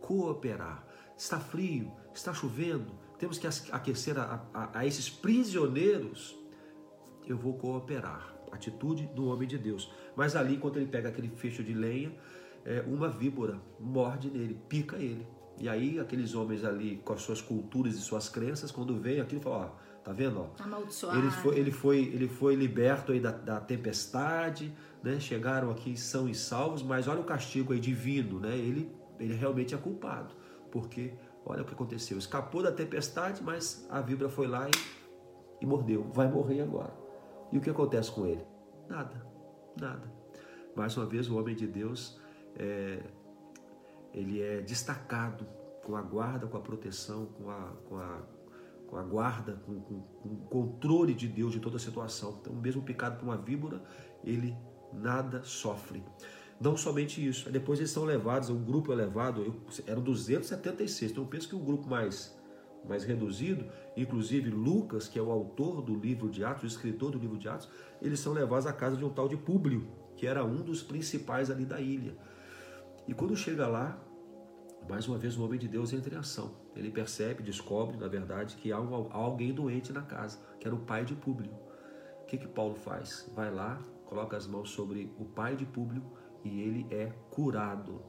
Cooperar. 0.00 0.84
Está 1.16 1.38
frio, 1.38 1.92
está 2.12 2.32
chovendo, 2.32 2.92
temos 3.18 3.38
que 3.38 3.46
aquecer 3.46 4.18
a, 4.18 4.46
a, 4.54 4.78
a 4.80 4.86
esses 4.86 5.10
prisioneiros. 5.10 6.38
Eu 7.26 7.36
vou 7.36 7.54
cooperar. 7.54 8.34
Atitude 8.50 9.06
do 9.08 9.26
homem 9.26 9.46
de 9.46 9.58
Deus. 9.58 9.92
Mas 10.16 10.34
ali, 10.34 10.56
quando 10.56 10.76
ele 10.78 10.86
pega 10.86 11.10
aquele 11.10 11.28
fecho 11.28 11.62
de 11.62 11.74
lenha, 11.74 12.12
é, 12.64 12.82
uma 12.86 13.08
víbora 13.08 13.60
morde 13.78 14.30
nele, 14.30 14.58
pica 14.68 14.96
ele. 14.96 15.26
E 15.58 15.68
aí 15.68 15.98
aqueles 15.98 16.34
homens 16.34 16.64
ali 16.64 17.00
com 17.04 17.12
as 17.12 17.20
suas 17.20 17.42
culturas 17.42 17.94
e 17.94 17.98
suas 17.98 18.28
crenças, 18.28 18.70
quando 18.70 18.98
veem 18.98 19.20
aquilo, 19.20 19.40
falam, 19.40 19.72
ó, 19.74 19.87
tá 20.08 20.14
vendo? 20.14 20.40
Ó, 20.40 20.62
Amaldiçoado. 20.62 21.18
ele 21.18 21.30
foi, 21.30 21.58
ele 21.58 21.70
foi, 21.70 21.98
ele 21.98 22.28
foi 22.28 22.54
liberto 22.54 23.12
aí 23.12 23.20
da, 23.20 23.30
da 23.30 23.60
tempestade, 23.60 24.74
né? 25.02 25.20
Chegaram 25.20 25.70
aqui 25.70 25.98
são 25.98 26.26
e 26.26 26.34
salvos, 26.34 26.82
mas 26.82 27.06
olha 27.06 27.20
o 27.20 27.24
castigo 27.24 27.74
aí 27.74 27.78
divino, 27.78 28.40
né? 28.40 28.56
Ele, 28.56 28.90
ele 29.20 29.34
realmente 29.34 29.74
é 29.74 29.78
culpado, 29.78 30.34
porque 30.72 31.12
olha 31.44 31.60
o 31.60 31.64
que 31.66 31.74
aconteceu, 31.74 32.16
escapou 32.16 32.62
da 32.62 32.72
tempestade, 32.72 33.42
mas 33.42 33.86
a 33.90 34.00
vibra 34.00 34.30
foi 34.30 34.46
lá 34.46 34.66
e, 34.66 35.64
e 35.64 35.66
mordeu, 35.66 36.04
vai 36.04 36.26
morrer 36.26 36.62
agora. 36.62 36.94
E 37.52 37.58
o 37.58 37.60
que 37.60 37.68
acontece 37.68 38.10
com 38.10 38.26
ele? 38.26 38.44
Nada, 38.88 39.26
nada. 39.78 40.10
Mais 40.74 40.96
uma 40.96 41.04
vez 41.04 41.28
o 41.28 41.38
homem 41.38 41.54
de 41.54 41.66
Deus 41.66 42.18
é, 42.56 43.02
ele 44.14 44.40
é 44.40 44.62
destacado 44.62 45.46
com 45.84 45.94
a 45.96 46.00
guarda, 46.00 46.46
com 46.46 46.56
a 46.56 46.60
proteção, 46.60 47.26
com 47.26 47.50
a, 47.50 47.72
com 47.86 47.98
a, 47.98 48.22
com 48.88 48.96
a 48.96 49.02
guarda, 49.02 49.62
com, 49.64 49.80
com, 49.80 50.00
com, 50.00 50.28
o 50.28 50.36
controle 50.48 51.14
de 51.14 51.28
Deus 51.28 51.52
de 51.52 51.60
toda 51.60 51.76
a 51.76 51.78
situação. 51.78 52.38
Então, 52.40 52.54
mesmo 52.54 52.82
picado 52.82 53.18
por 53.18 53.24
uma 53.24 53.36
víbora, 53.36 53.82
ele 54.24 54.56
nada 54.92 55.42
sofre. 55.42 56.02
Não 56.60 56.76
somente 56.76 57.24
isso, 57.24 57.50
depois 57.50 57.78
eles 57.78 57.92
são 57.92 58.04
levados, 58.04 58.48
um 58.50 58.64
grupo 58.64 58.92
é 58.92 58.96
levado, 58.96 59.42
eu, 59.42 59.62
eram 59.86 60.02
276, 60.02 61.12
então 61.12 61.22
eu 61.22 61.28
penso 61.28 61.48
que 61.48 61.54
um 61.54 61.64
grupo 61.64 61.86
mais, 61.88 62.36
mais 62.88 63.04
reduzido, 63.04 63.64
inclusive 63.96 64.50
Lucas, 64.50 65.06
que 65.06 65.18
é 65.18 65.22
o 65.22 65.30
autor 65.30 65.82
do 65.82 65.94
livro 65.94 66.28
de 66.28 66.42
Atos, 66.42 66.64
o 66.64 66.66
escritor 66.66 67.12
do 67.12 67.18
livro 67.18 67.38
de 67.38 67.48
Atos, 67.48 67.68
eles 68.02 68.18
são 68.18 68.32
levados 68.32 68.66
à 68.66 68.72
casa 68.72 68.96
de 68.96 69.04
um 69.04 69.10
tal 69.10 69.28
de 69.28 69.36
Públio, 69.36 69.86
que 70.16 70.26
era 70.26 70.44
um 70.44 70.62
dos 70.62 70.82
principais 70.82 71.48
ali 71.48 71.64
da 71.64 71.80
ilha. 71.80 72.16
E 73.06 73.14
quando 73.14 73.36
chega 73.36 73.68
lá, 73.68 73.96
mais 74.88 75.06
uma 75.06 75.18
vez 75.18 75.36
o 75.36 75.44
homem 75.44 75.58
de 75.58 75.68
Deus 75.68 75.92
entra 75.92 76.14
em 76.14 76.18
ação. 76.18 76.52
Ele 76.74 76.90
percebe, 76.90 77.42
descobre, 77.42 77.96
na 77.96 78.08
verdade, 78.08 78.56
que 78.56 78.72
há, 78.72 78.76
alguém 78.76 79.52
doente 79.52 79.92
na 79.92 80.02
casa, 80.02 80.38
que 80.58 80.66
era 80.66 80.74
o 80.74 80.80
pai 80.80 81.04
de 81.04 81.14
Públio. 81.14 81.52
O 82.22 82.26
que, 82.26 82.38
que 82.38 82.48
Paulo 82.48 82.74
faz? 82.74 83.30
Vai 83.34 83.52
lá, 83.52 83.78
coloca 84.06 84.36
as 84.36 84.46
mãos 84.46 84.70
sobre 84.70 85.12
o 85.18 85.24
pai 85.24 85.56
de 85.56 85.66
Públio 85.66 86.02
e 86.42 86.60
ele 86.60 86.86
é 86.90 87.12
curado. 87.30 88.00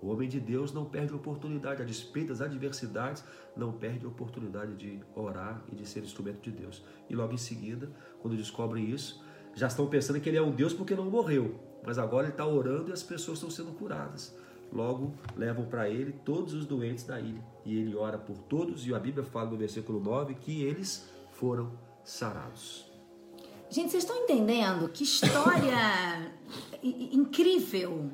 O 0.00 0.08
homem 0.08 0.28
de 0.28 0.38
Deus 0.38 0.72
não 0.72 0.84
perde 0.84 1.12
oportunidade, 1.12 1.82
a 1.82 1.84
despeito 1.84 2.28
das 2.28 2.40
adversidades, 2.40 3.24
não 3.56 3.72
perde 3.72 4.06
oportunidade 4.06 4.76
de 4.76 5.00
orar 5.14 5.60
e 5.72 5.74
de 5.74 5.84
ser 5.84 6.04
instrumento 6.04 6.40
de 6.40 6.52
Deus. 6.52 6.84
E 7.10 7.16
logo 7.16 7.32
em 7.32 7.38
seguida, 7.38 7.90
quando 8.20 8.36
descobrem 8.36 8.88
isso, 8.88 9.20
já 9.54 9.66
estão 9.66 9.88
pensando 9.88 10.20
que 10.20 10.28
ele 10.28 10.38
é 10.38 10.42
um 10.42 10.52
Deus 10.52 10.72
porque 10.72 10.94
não 10.94 11.10
morreu, 11.10 11.58
mas 11.84 11.98
agora 11.98 12.26
ele 12.26 12.32
está 12.32 12.46
orando 12.46 12.90
e 12.90 12.92
as 12.92 13.02
pessoas 13.02 13.38
estão 13.38 13.50
sendo 13.50 13.72
curadas. 13.72 14.36
Logo, 14.72 15.14
levam 15.36 15.64
para 15.64 15.88
ele 15.88 16.12
todos 16.24 16.52
os 16.52 16.66
doentes 16.66 17.04
da 17.04 17.20
ilha. 17.20 17.42
E 17.64 17.76
ele 17.76 17.96
ora 17.96 18.18
por 18.18 18.36
todos, 18.38 18.86
e 18.86 18.94
a 18.94 18.98
Bíblia 18.98 19.24
fala 19.24 19.50
no 19.50 19.56
versículo 19.56 20.00
9 20.00 20.34
que 20.34 20.62
eles 20.62 21.08
foram 21.32 21.72
sarados. 22.04 22.90
Gente, 23.70 23.90
vocês 23.90 24.04
estão 24.04 24.16
entendendo 24.16 24.88
que 24.88 25.04
história 25.04 26.32
incrível. 26.82 28.10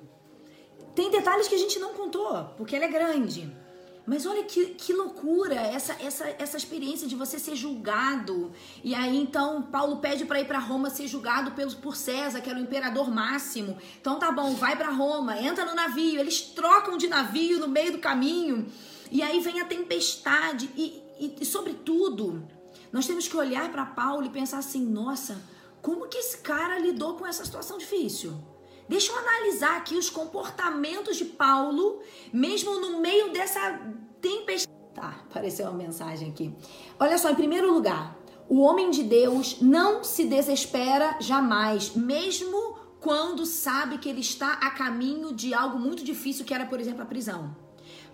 Tem 0.95 1.11
detalhes 1.11 1.49
que 1.49 1.55
a 1.55 1.59
gente 1.59 1.79
não 1.79 1.95
contou, 1.95 2.45
porque 2.57 2.75
ela 2.77 2.85
é 2.85 2.89
grande. 2.89 3.53
Mas 4.07 4.27
olha 4.27 4.45
que, 4.45 4.67
que 4.67 4.93
loucura 4.93 5.55
essa, 5.55 5.97
essa, 5.99 6.27
essa 6.39 6.57
experiência 6.59 7.09
de 7.09 7.17
você 7.17 7.39
ser 7.39 7.57
julgado. 7.57 8.53
E 8.83 8.95
aí 8.95 9.17
então 9.17 9.63
Paulo 9.63 9.97
pede 9.97 10.27
para 10.27 10.41
ir 10.41 10.47
para 10.47 10.59
Roma 10.59 10.91
ser 10.91 11.07
julgado 11.09 11.53
pelo, 11.53 11.75
por 11.77 11.97
César, 11.97 12.43
que 12.43 12.51
era 12.51 12.59
o 12.59 12.63
imperador 12.63 13.11
máximo. 13.11 13.79
Então 13.99 14.19
tá 14.19 14.31
bom, 14.31 14.55
vai 14.55 14.77
para 14.77 14.91
Roma, 14.91 15.41
entra 15.41 15.65
no 15.65 15.75
navio. 15.75 16.21
Eles 16.21 16.41
trocam 16.43 16.99
de 16.99 17.09
navio 17.09 17.59
no 17.59 17.69
meio 17.69 17.93
do 17.93 17.99
caminho. 17.99 18.67
E 19.11 19.23
aí 19.23 19.41
vem 19.41 19.61
a 19.61 19.65
tempestade. 19.65 20.71
E, 20.77 21.03
e, 21.19 21.37
e 21.41 21.45
sobretudo, 21.47 22.47
nós 22.93 23.07
temos 23.07 23.27
que 23.27 23.37
olhar 23.37 23.73
para 23.73 23.87
Paulo 23.87 24.27
e 24.27 24.31
pensar 24.31 24.59
assim: 24.59 24.85
nossa, 24.85 25.41
como 25.81 26.09
que 26.09 26.19
esse 26.19 26.39
cara 26.39 26.79
lidou 26.79 27.15
com 27.15 27.27
essa 27.27 27.45
situação 27.45 27.79
difícil? 27.79 28.35
Deixa 28.89 29.13
eu 29.13 29.19
analisar 29.19 29.77
aqui 29.77 29.97
os 29.97 30.11
comportamentos 30.11 31.17
de 31.17 31.25
Paulo, 31.25 32.01
mesmo 32.33 32.79
no 32.81 33.01
meio 33.01 33.33
dessa 33.33 33.81
tempestade. 34.21 34.73
Tá, 34.95 35.25
apareceu 35.29 35.67
uma 35.67 35.77
mensagem 35.77 36.31
aqui. 36.31 36.55
Olha 37.01 37.19
só, 37.19 37.31
em 37.31 37.35
primeiro 37.35 37.73
lugar, 37.73 38.17
o 38.49 38.61
homem 38.61 38.91
de 38.91 39.03
Deus 39.03 39.61
não 39.61 40.05
se 40.05 40.25
desespera 40.25 41.17
jamais, 41.21 41.97
mesmo 41.97 42.77
quando 43.01 43.45
sabe 43.45 43.99
que 43.99 44.09
ele 44.09 44.21
está 44.21 44.53
a 44.53 44.71
caminho 44.71 45.35
de 45.35 45.53
algo 45.53 45.79
muito 45.79 46.05
difícil, 46.05 46.45
que 46.45 46.55
era, 46.55 46.67
por 46.67 46.79
exemplo, 46.79 47.03
a 47.03 47.07
prisão. 47.07 47.57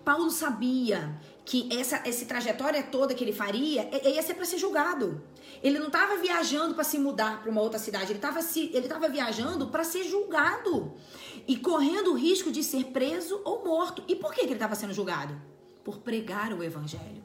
Paulo 0.05 0.31
sabia 0.31 1.21
que 1.51 1.67
essa, 1.69 2.01
essa 2.05 2.25
trajetória 2.27 2.81
toda 2.81 3.13
que 3.13 3.25
ele 3.25 3.33
faria 3.33 3.91
ia 4.09 4.23
ser 4.23 4.35
para 4.35 4.45
ser 4.45 4.57
julgado. 4.57 5.21
Ele 5.61 5.81
não 5.81 5.89
estava 5.89 6.17
viajando 6.17 6.77
para 6.77 6.85
se 6.85 6.97
mudar 6.97 7.43
para 7.43 7.51
uma 7.51 7.61
outra 7.61 7.77
cidade, 7.77 8.13
ele 8.13 8.19
estava 8.19 8.39
ele 8.55 8.87
tava 8.87 9.09
viajando 9.09 9.67
para 9.67 9.83
ser 9.83 10.05
julgado 10.05 10.93
e 11.49 11.57
correndo 11.57 12.13
o 12.13 12.15
risco 12.15 12.53
de 12.53 12.63
ser 12.63 12.85
preso 12.93 13.41
ou 13.45 13.65
morto. 13.65 14.01
E 14.07 14.15
por 14.15 14.33
que, 14.33 14.43
que 14.43 14.47
ele 14.47 14.53
estava 14.53 14.77
sendo 14.77 14.95
julgado? 14.95 15.35
Por 15.83 15.99
pregar 15.99 16.53
o 16.53 16.63
evangelho. 16.63 17.25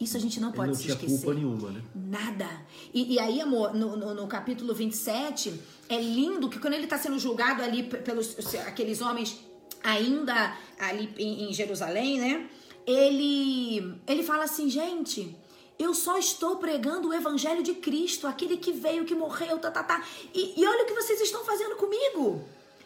Isso 0.00 0.16
a 0.16 0.20
gente 0.20 0.38
não 0.38 0.52
pode 0.52 0.68
não 0.68 0.74
se 0.76 0.82
tinha 0.82 0.94
esquecer. 0.94 1.16
culpa 1.16 1.34
nenhuma, 1.34 1.70
né? 1.72 1.82
Nada. 1.96 2.48
E, 2.94 3.14
e 3.14 3.18
aí, 3.18 3.40
amor, 3.40 3.74
no, 3.74 3.96
no, 3.96 4.14
no, 4.14 4.26
capítulo 4.28 4.72
27, 4.72 5.60
é 5.88 6.00
lindo 6.00 6.48
que 6.48 6.60
quando 6.60 6.74
ele 6.74 6.84
está 6.84 6.96
sendo 6.96 7.18
julgado 7.18 7.60
ali 7.60 7.82
pelos 7.82 8.36
aqueles 8.68 9.00
homens 9.00 9.44
ainda 9.82 10.56
ali 10.78 11.12
em, 11.18 11.50
em 11.50 11.52
Jerusalém, 11.52 12.20
né? 12.20 12.48
Ele, 12.86 14.00
ele 14.06 14.22
fala 14.22 14.44
assim, 14.44 14.68
gente, 14.68 15.36
eu 15.78 15.94
só 15.94 16.18
estou 16.18 16.56
pregando 16.56 17.08
o 17.08 17.14
evangelho 17.14 17.62
de 17.62 17.74
Cristo, 17.74 18.26
aquele 18.26 18.56
que 18.56 18.72
veio, 18.72 19.04
que 19.04 19.14
morreu, 19.14 19.58
tá, 19.58 19.70
tá, 19.70 19.82
tá. 19.82 20.04
E, 20.34 20.60
e 20.60 20.66
olha 20.66 20.84
o 20.84 20.86
que 20.86 20.94
vocês 20.94 21.20
estão 21.20 21.44
fazendo 21.44 21.76
comigo. 21.76 22.44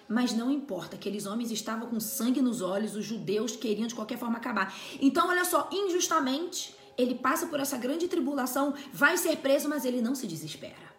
Mas 0.08 0.32
não 0.32 0.50
importa, 0.50 0.96
aqueles 0.96 1.26
homens 1.26 1.50
estavam 1.50 1.88
com 1.88 1.98
sangue 1.98 2.40
nos 2.40 2.60
olhos, 2.60 2.94
os 2.94 3.04
judeus 3.04 3.56
queriam 3.56 3.88
de 3.88 3.94
qualquer 3.94 4.18
forma 4.18 4.36
acabar. 4.36 4.72
Então, 5.00 5.28
olha 5.28 5.44
só, 5.44 5.68
injustamente, 5.72 6.74
ele 6.96 7.16
passa 7.16 7.46
por 7.46 7.58
essa 7.58 7.76
grande 7.76 8.06
tribulação, 8.06 8.72
vai 8.92 9.16
ser 9.16 9.36
preso, 9.38 9.68
mas 9.68 9.84
ele 9.84 10.00
não 10.00 10.14
se 10.14 10.26
desespera. 10.26 10.94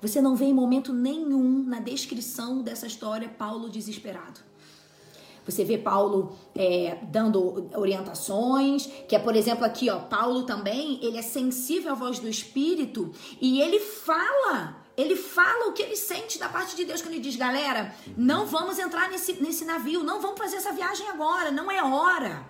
Você 0.00 0.20
não 0.20 0.34
vê 0.34 0.46
em 0.46 0.54
momento 0.54 0.92
nenhum 0.92 1.62
na 1.64 1.80
descrição 1.80 2.62
dessa 2.62 2.86
história 2.86 3.28
Paulo 3.28 3.68
desesperado. 3.68 4.40
Você 5.44 5.64
vê 5.64 5.76
Paulo 5.76 6.36
é, 6.54 6.98
dando 7.10 7.68
orientações, 7.74 8.86
que 9.08 9.16
é, 9.16 9.18
por 9.18 9.34
exemplo, 9.34 9.64
aqui, 9.64 9.90
ó, 9.90 9.98
Paulo 9.98 10.44
também, 10.44 10.98
ele 11.02 11.18
é 11.18 11.22
sensível 11.22 11.92
à 11.92 11.94
voz 11.94 12.18
do 12.18 12.28
Espírito 12.28 13.10
e 13.40 13.60
ele 13.60 13.80
fala, 13.80 14.76
ele 14.96 15.16
fala 15.16 15.68
o 15.68 15.72
que 15.72 15.82
ele 15.82 15.96
sente 15.96 16.38
da 16.38 16.48
parte 16.48 16.76
de 16.76 16.84
Deus 16.84 17.02
quando 17.02 17.14
ele 17.14 17.22
diz, 17.22 17.34
galera, 17.34 17.94
não 18.16 18.46
vamos 18.46 18.78
entrar 18.78 19.10
nesse, 19.10 19.42
nesse 19.42 19.64
navio, 19.64 20.04
não 20.04 20.20
vamos 20.20 20.38
fazer 20.38 20.56
essa 20.56 20.72
viagem 20.72 21.08
agora, 21.08 21.50
não 21.50 21.70
é 21.70 21.82
hora. 21.82 22.46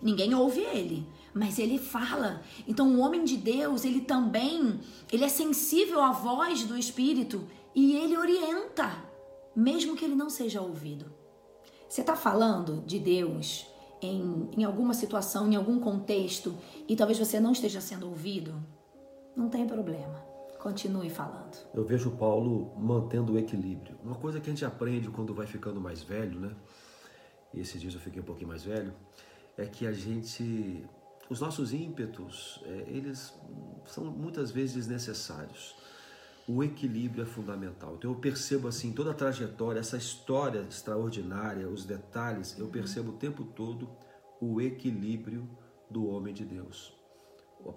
Ninguém 0.00 0.32
ouve 0.32 0.60
ele, 0.60 1.04
mas 1.34 1.58
ele 1.58 1.76
fala. 1.76 2.40
Então, 2.68 2.94
o 2.94 3.00
homem 3.00 3.24
de 3.24 3.36
Deus, 3.36 3.84
ele 3.84 4.00
também, 4.00 4.78
ele 5.10 5.24
é 5.24 5.28
sensível 5.28 6.00
à 6.00 6.12
voz 6.12 6.62
do 6.62 6.78
Espírito 6.78 7.44
e 7.74 7.96
ele 7.96 8.16
orienta, 8.16 9.04
mesmo 9.56 9.96
que 9.96 10.04
ele 10.04 10.14
não 10.14 10.30
seja 10.30 10.60
ouvido. 10.60 11.17
Você 11.88 12.02
está 12.02 12.14
falando 12.14 12.82
de 12.86 12.98
Deus 12.98 13.66
em, 14.02 14.50
em 14.56 14.64
alguma 14.64 14.92
situação, 14.92 15.50
em 15.50 15.56
algum 15.56 15.80
contexto, 15.80 16.54
e 16.86 16.94
talvez 16.94 17.18
você 17.18 17.40
não 17.40 17.52
esteja 17.52 17.80
sendo 17.80 18.06
ouvido? 18.06 18.54
Não 19.34 19.48
tem 19.48 19.66
problema. 19.66 20.22
Continue 20.60 21.08
falando. 21.08 21.56
Eu 21.72 21.84
vejo 21.84 22.10
Paulo 22.10 22.72
mantendo 22.76 23.32
o 23.32 23.38
equilíbrio. 23.38 23.96
Uma 24.04 24.16
coisa 24.16 24.40
que 24.40 24.50
a 24.50 24.52
gente 24.52 24.64
aprende 24.64 25.08
quando 25.08 25.32
vai 25.32 25.46
ficando 25.46 25.80
mais 25.80 26.02
velho, 26.02 26.38
né? 26.38 26.54
E 27.54 27.60
esses 27.60 27.80
dias 27.80 27.94
eu 27.94 28.00
fiquei 28.00 28.20
um 28.20 28.24
pouquinho 28.24 28.48
mais 28.48 28.64
velho, 28.64 28.92
é 29.56 29.64
que 29.64 29.86
a 29.86 29.92
gente, 29.92 30.84
os 31.30 31.40
nossos 31.40 31.72
ímpetos, 31.72 32.60
é, 32.66 32.84
eles 32.88 33.32
são 33.86 34.04
muitas 34.04 34.50
vezes 34.50 34.74
desnecessários 34.74 35.74
o 36.48 36.64
equilíbrio 36.64 37.22
é 37.22 37.26
fundamental. 37.26 37.96
Então 37.96 38.10
eu 38.10 38.16
percebo 38.16 38.68
assim 38.68 38.90
toda 38.90 39.10
a 39.10 39.14
trajetória, 39.14 39.80
essa 39.80 39.98
história 39.98 40.60
extraordinária, 40.60 41.68
os 41.68 41.84
detalhes, 41.84 42.58
eu 42.58 42.68
percebo 42.68 43.10
o 43.10 43.16
tempo 43.16 43.44
todo 43.44 43.90
o 44.40 44.58
equilíbrio 44.58 45.46
do 45.90 46.08
homem 46.08 46.32
de 46.32 46.46
Deus. 46.46 46.96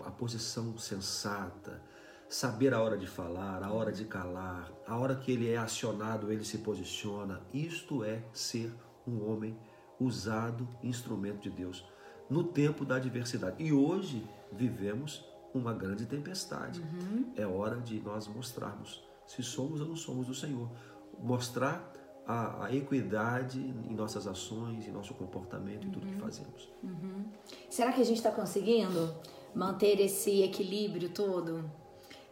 A 0.06 0.12
posição 0.12 0.78
sensata, 0.78 1.84
saber 2.30 2.74
a 2.74 2.82
hora 2.82 2.98
de 2.98 3.08
falar, 3.08 3.62
a 3.62 3.74
hora 3.74 3.92
de 3.92 4.06
calar, 4.06 4.72
a 4.88 4.98
hora 4.98 5.18
que 5.18 5.34
ele 5.34 5.50
é 5.50 5.58
acionado, 5.58 6.32
ele 6.32 6.46
se 6.46 6.60
posiciona. 6.60 7.42
Isto 7.54 8.06
é 8.06 8.24
ser 8.32 8.72
um 9.06 9.30
homem 9.30 9.58
usado, 10.00 10.66
instrumento 10.82 11.42
de 11.42 11.50
Deus, 11.50 11.86
no 12.30 12.44
tempo 12.44 12.86
da 12.86 12.96
adversidade. 12.96 13.62
E 13.62 13.74
hoje 13.74 14.26
vivemos 14.54 15.26
uma 15.54 15.74
grande 15.74 16.06
tempestade. 16.06 16.82
Uhum. 16.82 17.32
É 17.36 17.46
hora 17.46 17.78
de 17.80 18.00
nós 18.02 18.28
mostrarmos 18.28 19.04
se 19.26 19.44
somos 19.44 19.82
ou 19.82 19.88
não 19.88 19.96
somos 19.96 20.28
do 20.28 20.34
Senhor. 20.34 20.70
Mostrar 21.20 21.92
a, 22.26 22.66
a, 22.66 22.76
equidade 22.76 23.60
em 23.60 23.94
nossas 23.94 24.28
ações, 24.28 24.88
em 24.88 24.92
nosso 24.92 25.14
comportamento, 25.14 25.88
em 25.88 25.92
tudo 25.92 26.08
que 26.08 26.20
fazemos. 26.20 26.70
Uhum. 26.84 27.26
Será 27.70 27.92
que 27.92 28.02
a 28.02 28.06
gente 28.06 28.18
está 28.18 28.32
conseguindo 28.32 29.14
manter 29.54 30.00
esse 30.00 30.42
equilíbrio 30.42 31.10
todo? 31.10 31.70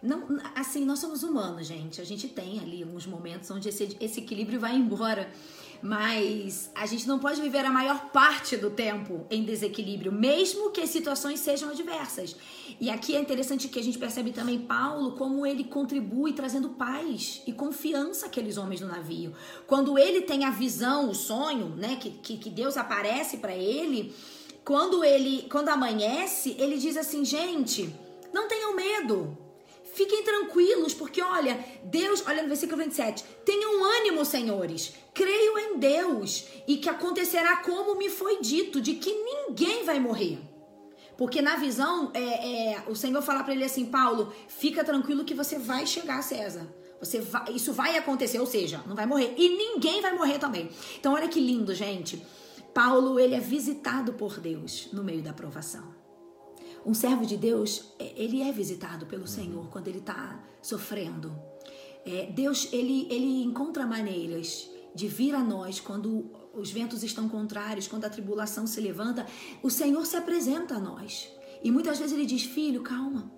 Não, 0.02 0.26
assim, 0.56 0.86
nós 0.86 1.00
somos 1.00 1.24
humanos, 1.24 1.68
gente. 1.68 2.00
A 2.00 2.06
gente 2.06 2.28
tem 2.30 2.60
ali 2.60 2.84
alguns 2.84 3.06
momentos 3.06 3.52
onde 3.52 3.68
esse, 3.68 3.98
esse 4.00 4.22
equilíbrio 4.22 4.60
vai 4.60 4.76
embora. 4.76 5.30
Mas 5.82 6.70
a 6.76 6.86
gente 6.86 7.08
não 7.08 7.20
pode 7.20 7.42
viver 7.42 7.66
a 7.66 7.72
maior 7.72 8.10
parte 8.12 8.58
do 8.58 8.70
tempo 8.70 9.26
em 9.30 9.44
desequilíbrio, 9.44 10.12
mesmo 10.12 10.72
que 10.72 10.82
as 10.82 10.90
situações 10.90 11.40
sejam 11.40 11.70
adversas. 11.70 12.36
E 12.82 12.90
aqui 12.90 13.16
é 13.16 13.20
interessante 13.20 13.68
que 13.68 13.80
a 13.80 13.84
gente 13.84 13.98
percebe 13.98 14.32
também 14.32 14.60
Paulo 14.60 15.14
como 15.14 15.46
ele 15.46 15.64
contribui 15.64 16.34
trazendo 16.34 16.70
paz 16.70 17.42
e 17.48 17.54
confiança 17.54 18.26
àqueles 18.26 18.58
homens 18.58 18.82
do 18.82 18.88
navio. 18.88 19.34
Quando 19.68 19.98
ele 19.98 20.22
tem 20.22 20.44
a 20.46 20.52
visão, 20.52 21.10
o 21.10 21.16
sonho, 21.16 21.70
né, 21.76 21.96
que, 21.96 22.10
que, 22.10 22.38
que 22.38 22.50
Deus 22.50 22.76
aparece 22.76 23.38
para 23.38 23.56
ele, 23.56 24.14
quando 24.66 25.04
ele, 25.04 25.48
quando 25.50 25.70
amanhece, 25.70 26.56
ele 26.60 26.78
diz 26.78 26.98
assim, 26.98 27.24
gente, 27.24 27.94
não 28.34 28.48
tenham 28.48 28.76
medo. 28.76 29.49
Fiquem 29.94 30.24
tranquilos, 30.24 30.94
porque 30.94 31.22
olha, 31.22 31.60
Deus, 31.84 32.24
olha 32.28 32.42
no 32.42 32.48
versículo 32.48 32.82
27, 32.82 33.24
tenham 33.46 33.84
ânimo, 33.84 34.24
senhores, 34.24 34.94
creio 35.14 35.58
em 35.58 35.78
Deus 35.78 36.46
e 36.68 36.78
que 36.78 36.90
acontecerá 36.90 37.58
como 37.58 37.96
me 37.96 38.10
foi 38.10 38.40
dito, 38.40 38.80
de 38.80 38.96
que 38.96 39.12
ninguém 39.12 39.84
vai 39.84 40.00
morrer. 40.00 40.40
Porque 41.18 41.42
na 41.42 41.58
visão, 41.58 42.12
é, 42.14 42.74
é 42.74 42.84
o 42.88 42.96
Senhor 42.96 43.22
fala 43.22 43.44
para 43.44 43.54
ele 43.54 43.66
assim, 43.66 43.86
Paulo, 43.86 44.34
fica 44.48 44.84
tranquilo 44.84 45.26
que 45.26 45.34
você 45.34 45.60
vai 45.60 45.86
chegar 45.86 46.20
a 46.20 46.22
César. 46.22 46.66
Você 47.00 47.20
vai, 47.20 47.52
isso 47.52 47.74
vai 47.74 47.98
acontecer, 47.98 48.40
ou 48.40 48.46
seja, 48.46 48.82
não 48.88 48.96
vai 48.96 49.06
morrer. 49.06 49.34
E 49.38 49.50
ninguém 49.50 50.02
vai 50.02 50.14
morrer 50.14 50.38
também. 50.38 50.70
Então 50.98 51.14
olha 51.14 51.28
que 51.28 51.40
lindo, 51.40 51.74
gente. 51.74 52.26
Paulo, 52.74 53.20
ele 53.20 53.36
é 53.36 53.40
visitado 53.40 54.14
por 54.14 54.40
Deus 54.40 54.90
no 54.94 55.04
meio 55.04 55.22
da 55.22 55.34
provação. 55.34 55.99
Um 56.90 56.94
servo 56.96 57.24
de 57.24 57.38
Deus, 57.38 57.94
é, 58.00 58.14
ele 58.16 58.42
é 58.42 58.52
visitado 58.52 59.06
pelo 59.06 59.28
Senhor 59.28 59.70
quando 59.70 59.88
ele 59.90 60.00
está 60.00 60.44
sofrendo. 60.60 61.32
É, 62.04 62.32
Deus, 62.32 62.68
ele, 62.74 63.08
ele 63.12 63.44
encontra 63.44 63.86
maneiras 63.86 64.68
de 64.96 65.08
vir 65.08 65.36
a 65.36 65.44
nós 65.44 65.80
quando 65.80 66.32
os 66.52 66.72
ventos 66.72 67.04
estão 67.04 67.30
contrários, 67.30 67.88
quando 67.88 68.06
a 68.06 68.10
tribulação 68.10 68.66
se 68.66 68.82
levanta. 68.82 69.28
O 69.62 69.70
Senhor 69.70 70.04
se 70.04 70.18
apresenta 70.18 70.78
a 70.78 70.80
nós. 70.80 71.32
E 71.64 71.70
muitas 71.70 72.00
vezes 72.00 72.12
ele 72.18 72.26
diz: 72.26 72.42
Filho, 72.42 72.82
calma. 72.82 73.32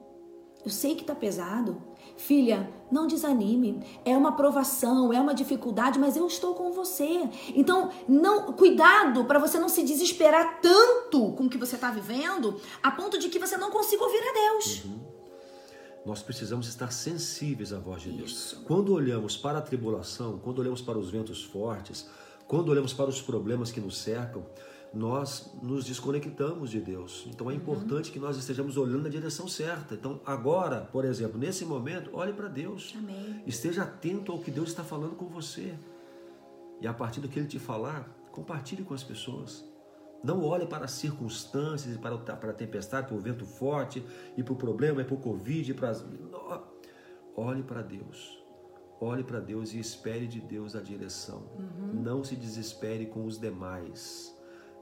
Eu 0.64 0.72
sei 0.72 0.96
que 0.96 1.02
está 1.02 1.16
pesado. 1.16 1.82
Filha, 2.18 2.70
não 2.92 3.08
desanime. 3.08 3.84
É 4.06 4.16
uma 4.16 4.34
provação, 4.34 5.12
é 5.12 5.20
uma 5.20 5.34
dificuldade, 5.34 5.98
mas 5.98 6.16
eu 6.16 6.28
estou 6.28 6.54
com 6.54 6.72
você. 6.72 7.30
Então, 7.56 7.90
não, 8.08 8.54
cuidado 8.54 9.26
para 9.26 9.40
você 9.40 9.60
não 9.60 9.70
se 9.70 9.84
desesperar 9.84 10.62
tanto 10.62 11.32
com 11.34 11.46
o 11.46 11.50
que 11.50 11.58
você 11.58 11.76
está 11.76 11.90
vivendo, 11.90 12.60
a 12.84 12.92
ponto 12.92 13.18
de 13.18 13.30
que 13.30 13.40
você 13.40 13.58
não 13.58 13.72
consiga 13.72 14.04
ouvir 14.04 14.20
a 14.20 14.34
Deus. 14.34 14.86
Uhum. 14.86 15.00
Nós 16.06 16.22
precisamos 16.22 16.68
estar 16.68 16.92
sensíveis 16.92 17.72
à 17.74 17.80
voz 17.80 18.02
de 18.02 18.10
Isso. 18.10 18.56
Deus. 18.56 18.66
Quando 18.68 18.94
olhamos 18.94 19.38
para 19.38 19.60
a 19.60 19.62
tribulação, 19.62 20.40
quando 20.40 20.60
olhamos 20.60 20.82
para 20.82 20.98
os 20.98 21.10
ventos 21.10 21.44
fortes, 21.44 22.08
quando 22.48 22.70
olhamos 22.70 22.94
para 22.94 23.10
os 23.10 23.22
problemas 23.22 23.72
que 23.72 23.80
nos 23.80 23.98
cercam, 23.98 24.44
nós 24.94 25.54
nos 25.62 25.86
desconectamos 25.86 26.70
de 26.70 26.82
Deus. 26.82 27.26
Então 27.28 27.50
é 27.50 27.54
uhum. 27.54 27.60
importante 27.60 28.08
uhum. 28.08 28.14
que 28.14 28.20
nós 28.20 28.38
estejamos 28.38 28.76
olhando 28.78 29.04
na 29.04 29.10
direção 29.10 29.48
certa. 29.48 29.96
Então, 29.96 30.20
agora, 30.26 30.82
por 30.82 31.06
exemplo, 31.06 31.40
nesse 31.40 31.66
momento, 31.66 32.10
olhe 32.14 32.34
para 32.34 32.50
Deus. 32.50 32.94
Amém. 32.98 33.42
Esteja 33.48 33.84
atento 33.84 34.32
ao 34.32 34.40
que 34.40 34.52
Deus 34.52 34.70
está 34.70 34.84
falando 34.84 35.16
com 35.16 35.28
você. 35.28 35.74
E 36.82 36.88
a 36.88 36.94
partir 36.94 37.22
do 37.22 37.30
que 37.30 37.40
Ele 37.40 37.48
te 37.48 37.60
falar, 37.60 38.10
compartilhe 38.32 38.84
com 38.84 38.94
as 38.94 39.04
pessoas. 39.04 39.64
Não 40.24 40.44
olhe 40.44 40.68
para 40.68 40.86
as 40.86 40.92
circunstâncias, 40.92 41.96
para, 41.98 42.18
para 42.18 42.52
a 42.52 42.54
tempestade, 42.54 43.08
para 43.08 43.16
o 43.16 43.20
vento 43.20 43.46
forte, 43.46 44.04
e 44.38 44.44
para 44.44 44.54
o 44.54 44.56
problema, 44.56 45.02
e 45.02 45.06
para 45.06 45.16
o 45.16 45.18
Covid, 45.18 45.74
para 45.74 45.90
as... 45.90 46.06
Olhe 47.36 47.64
para 47.64 47.82
Deus. 47.82 48.40
Olhe 49.00 49.24
para 49.24 49.40
Deus 49.40 49.74
e 49.74 49.80
espere 49.80 50.28
de 50.28 50.40
Deus 50.40 50.76
a 50.76 50.82
direção. 50.82 51.44
Uhum. 51.58 52.02
Não 52.04 52.24
se 52.24 52.36
desespere 52.36 53.08
com 53.08 53.26
os 53.26 53.40
demais. 53.40 54.36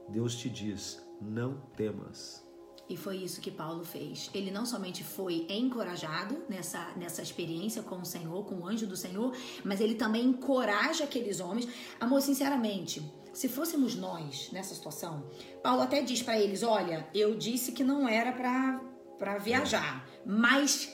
Deus 0.08 0.34
te 0.34 0.48
diz: 0.48 1.02
não 1.20 1.60
temas. 1.76 2.48
E 2.88 2.96
foi 2.96 3.18
isso 3.18 3.40
que 3.40 3.52
Paulo 3.52 3.84
fez. 3.84 4.28
Ele 4.34 4.50
não 4.50 4.66
somente 4.66 5.04
foi 5.04 5.46
encorajado 5.48 6.42
nessa, 6.48 6.92
nessa 6.96 7.22
experiência 7.22 7.84
com 7.84 8.00
o 8.00 8.04
Senhor, 8.04 8.44
com 8.44 8.56
o 8.56 8.66
anjo 8.66 8.84
do 8.84 8.96
Senhor, 8.96 9.32
mas 9.64 9.80
ele 9.80 9.94
também 9.94 10.24
encoraja 10.24 11.04
aqueles 11.04 11.38
homens. 11.38 11.68
Amor, 12.00 12.20
sinceramente, 12.20 13.00
se 13.32 13.48
fôssemos 13.48 13.94
nós 13.94 14.50
nessa 14.50 14.74
situação, 14.74 15.24
Paulo 15.62 15.82
até 15.82 16.02
diz 16.02 16.20
para 16.20 16.40
eles: 16.40 16.64
Olha, 16.64 17.08
eu 17.14 17.36
disse 17.36 17.70
que 17.70 17.84
não 17.84 18.08
era 18.08 18.32
para 18.32 19.38
viajar, 19.38 20.04
mas 20.26 20.92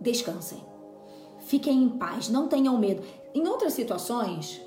descansem, 0.00 0.64
fiquem 1.40 1.82
em 1.82 1.88
paz, 1.88 2.28
não 2.28 2.46
tenham 2.46 2.78
medo. 2.78 3.02
Em 3.34 3.48
outras 3.48 3.72
situações, 3.72 4.60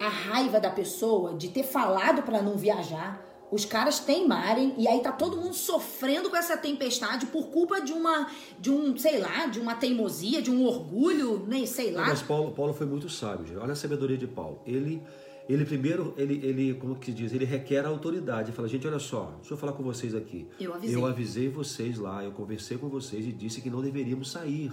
a 0.00 0.08
raiva 0.08 0.60
da 0.60 0.70
pessoa 0.70 1.34
de 1.34 1.48
ter 1.48 1.62
falado 1.62 2.22
para 2.22 2.42
não 2.42 2.56
viajar, 2.56 3.24
os 3.50 3.64
caras 3.64 4.00
teimarem 4.00 4.74
e 4.76 4.88
aí 4.88 5.00
tá 5.00 5.12
todo 5.12 5.36
mundo 5.36 5.54
sofrendo 5.54 6.28
com 6.28 6.36
essa 6.36 6.56
tempestade 6.56 7.26
por 7.26 7.48
culpa 7.48 7.80
de 7.80 7.92
uma 7.92 8.28
de 8.58 8.70
um, 8.70 8.96
sei 8.96 9.18
lá, 9.18 9.46
de 9.46 9.60
uma 9.60 9.74
teimosia, 9.74 10.42
de 10.42 10.50
um 10.50 10.64
orgulho, 10.64 11.44
nem 11.46 11.64
sei 11.66 11.92
lá. 11.92 12.06
Mas 12.06 12.22
Paulo, 12.22 12.52
Paulo 12.52 12.74
foi 12.74 12.86
muito 12.86 13.08
sábio. 13.08 13.60
Olha 13.60 13.72
a 13.72 13.76
sabedoria 13.76 14.16
de 14.16 14.26
Paulo. 14.26 14.60
Ele 14.66 15.02
ele 15.48 15.64
primeiro, 15.64 16.12
ele, 16.16 16.44
ele, 16.44 16.74
como 16.74 16.96
que 16.96 17.12
diz, 17.12 17.32
ele 17.32 17.44
requer 17.44 17.84
a 17.84 17.88
autoridade. 17.88 18.48
Ele 18.48 18.56
fala, 18.56 18.66
gente, 18.66 18.86
olha 18.86 18.98
só, 18.98 19.32
deixa 19.36 19.54
eu 19.54 19.56
falar 19.56 19.74
com 19.74 19.82
vocês 19.84 20.12
aqui. 20.12 20.48
Eu 20.58 20.74
avisei. 20.74 20.96
Eu 20.96 21.06
avisei 21.06 21.48
vocês 21.48 21.98
lá, 21.98 22.24
eu 22.24 22.32
conversei 22.32 22.76
com 22.76 22.88
vocês 22.88 23.24
e 23.24 23.32
disse 23.32 23.60
que 23.60 23.70
não 23.70 23.80
deveríamos 23.80 24.32
sair, 24.32 24.72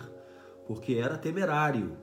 porque 0.68 0.96
era 0.96 1.16
temerário. 1.16 1.96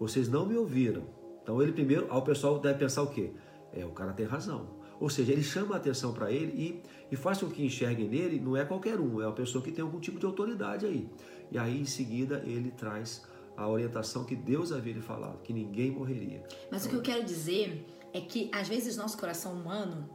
Vocês 0.00 0.28
não 0.28 0.44
me 0.44 0.56
ouviram. 0.56 1.21
Então 1.42 1.60
ele 1.60 1.72
primeiro, 1.72 2.06
ao 2.10 2.22
pessoal 2.22 2.58
deve 2.58 2.78
pensar 2.78 3.02
o 3.02 3.08
quê? 3.08 3.32
É, 3.72 3.84
o 3.84 3.90
cara 3.90 4.12
tem 4.12 4.26
razão. 4.26 4.80
Ou 5.00 5.10
seja, 5.10 5.32
ele 5.32 5.42
chama 5.42 5.74
a 5.74 5.78
atenção 5.78 6.12
para 6.12 6.30
ele 6.30 6.52
e, 6.52 6.82
e 7.10 7.16
faz 7.16 7.38
com 7.38 7.48
que 7.50 7.64
enxerguem 7.64 8.08
nele, 8.08 8.38
não 8.38 8.56
é 8.56 8.64
qualquer 8.64 9.00
um, 9.00 9.20
é 9.20 9.26
uma 9.26 9.34
pessoa 9.34 9.62
que 9.62 9.72
tem 9.72 9.82
algum 9.82 9.98
tipo 9.98 10.18
de 10.18 10.26
autoridade 10.26 10.86
aí. 10.86 11.08
E 11.50 11.58
aí 11.58 11.80
em 11.80 11.84
seguida 11.84 12.42
ele 12.46 12.70
traz 12.70 13.22
a 13.56 13.68
orientação 13.68 14.24
que 14.24 14.36
Deus 14.36 14.72
havia 14.72 14.92
lhe 14.92 15.00
falado, 15.00 15.42
que 15.42 15.52
ninguém 15.52 15.90
morreria. 15.90 16.44
Mas 16.70 16.86
então, 16.86 16.98
o 16.98 17.02
que 17.02 17.10
eu 17.10 17.14
quero 17.14 17.26
dizer 17.26 17.84
é 18.12 18.20
que 18.20 18.48
às 18.52 18.68
vezes 18.68 18.96
nosso 18.96 19.18
coração 19.18 19.52
humano, 19.52 20.08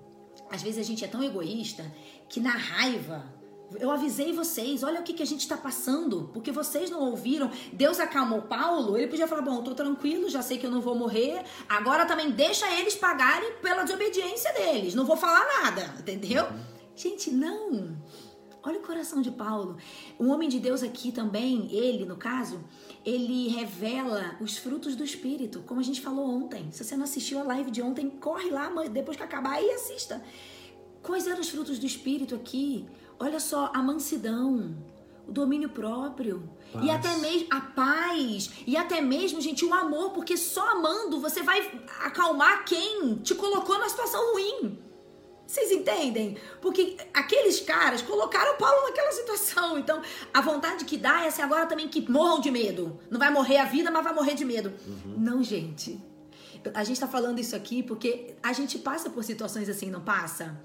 às 0.49 0.63
vezes 0.63 0.79
a 0.79 0.83
gente 0.83 1.03
é 1.03 1.07
tão 1.07 1.23
egoísta 1.23 1.83
que 2.29 2.39
na 2.39 2.51
raiva 2.51 3.25
eu 3.75 3.91
avisei 3.91 4.32
vocês, 4.32 4.82
olha 4.84 5.01
o 5.01 5.03
que, 5.03 5.13
que 5.13 5.23
a 5.23 5.25
gente 5.25 5.41
está 5.41 5.58
passando, 5.58 6.30
porque 6.34 6.51
vocês 6.51 6.89
não 6.89 7.01
ouviram. 7.01 7.51
Deus 7.73 7.99
acalmou 7.99 8.43
Paulo, 8.43 8.97
ele 8.97 9.08
podia 9.08 9.27
falar: 9.27 9.41
bom, 9.41 9.62
tô 9.62 9.75
tranquilo, 9.75 10.30
já 10.30 10.41
sei 10.41 10.58
que 10.58 10.65
eu 10.65 10.71
não 10.71 10.82
vou 10.82 10.95
morrer, 10.95 11.43
agora 11.67 12.06
também 12.06 12.32
deixa 12.32 12.65
eles 12.80 12.95
pagarem 12.95 13.53
pela 13.62 13.84
desobediência 13.84 14.53
deles, 14.53 14.95
não 14.95 15.06
vou 15.06 15.17
falar 15.17 15.45
nada, 15.63 15.95
entendeu? 15.99 16.45
Uhum. 16.45 16.60
Gente, 16.95 17.32
não. 17.32 17.97
Olha 18.63 18.80
o 18.80 18.82
coração 18.82 19.21
de 19.21 19.32
Paulo. 19.32 19.77
O 20.19 20.27
homem 20.27 20.49
de 20.49 20.60
Deus 20.60 20.84
aqui 20.84 21.12
também, 21.12 21.71
ele, 21.71 22.06
no 22.06 22.17
caso, 22.17 22.60
ele 23.06 23.47
revela 23.47 24.36
os 24.41 24.58
frutos 24.58 24.95
do 24.95 25.03
Espírito, 25.03 25.63
como 25.65 25.80
a 25.80 25.84
gente 25.84 26.01
falou 26.01 26.27
ontem. 26.30 26.69
Se 26.71 26.84
você 26.84 26.97
não 26.97 27.06
assistiu 27.06 27.39
a 27.39 27.43
live 27.43 27.71
de 27.71 27.82
ontem, 27.82 28.10
corre 28.10 28.49
lá 28.49 28.69
depois 28.91 29.15
que 29.15 29.23
acabar 29.23 29.62
e 29.62 29.71
assista. 29.71 30.21
Quais 31.01 31.27
eram 31.27 31.39
os 31.39 31.49
frutos 31.49 31.80
do 31.80 31.86
Espírito 31.86 32.36
aqui? 32.36 32.86
Olha 33.19 33.39
só, 33.39 33.71
a 33.73 33.82
mansidão, 33.82 34.75
o 35.27 35.32
domínio 35.32 35.69
próprio. 35.69 36.49
Paz. 36.71 36.86
E 36.86 36.89
até 36.89 37.15
mesmo 37.17 37.47
a 37.49 37.62
paz. 37.62 38.51
E 38.65 38.77
até 38.77 39.01
mesmo, 39.01 39.41
gente, 39.41 39.65
o 39.65 39.73
amor, 39.73 40.12
porque 40.12 40.38
só 40.38 40.71
amando 40.71 41.19
você 41.19 41.41
vai 41.41 41.69
acalmar 42.01 42.65
quem 42.65 43.15
te 43.15 43.36
colocou 43.36 43.77
na 43.80 43.89
situação 43.89 44.34
ruim. 44.34 44.80
Vocês 45.47 45.71
entendem? 45.71 46.38
Porque 46.62 46.97
aqueles 47.13 47.62
caras 47.62 48.01
colocaram 48.01 48.58
Paulo 48.58 48.84
naquela 48.84 49.12
situação. 49.13 49.80
Então, 49.80 50.01
a 50.34 50.41
vontade 50.41 50.84
que 50.84 50.97
dá 50.97 51.23
é 51.23 51.27
assim 51.30 51.41
agora 51.41 51.65
também 51.65 51.88
que 51.88 52.10
morram 52.12 52.41
de 52.41 52.51
medo. 52.51 52.99
Não 53.10 53.17
vai 53.17 53.32
morrer 53.32 53.58
a 53.58 53.65
vida, 53.65 53.89
mas 53.89 54.03
vai 54.03 54.13
morrer 54.13 54.34
de 54.34 54.43
medo. 54.43 54.73
Uhum. 54.86 55.15
Não, 55.17 55.41
gente. 55.41 56.03
A 56.73 56.84
gente 56.84 56.99
tá 56.99 57.08
falando 57.08 57.39
isso 57.39 57.56
aqui 57.56 57.82
porque 57.82 58.36
a 58.43 58.51
gente 58.51 58.77
passa 58.77 59.10
por 59.10 59.23
situações 59.23 59.69
assim, 59.69 59.89
não 59.89 60.01
passa? 60.01 60.60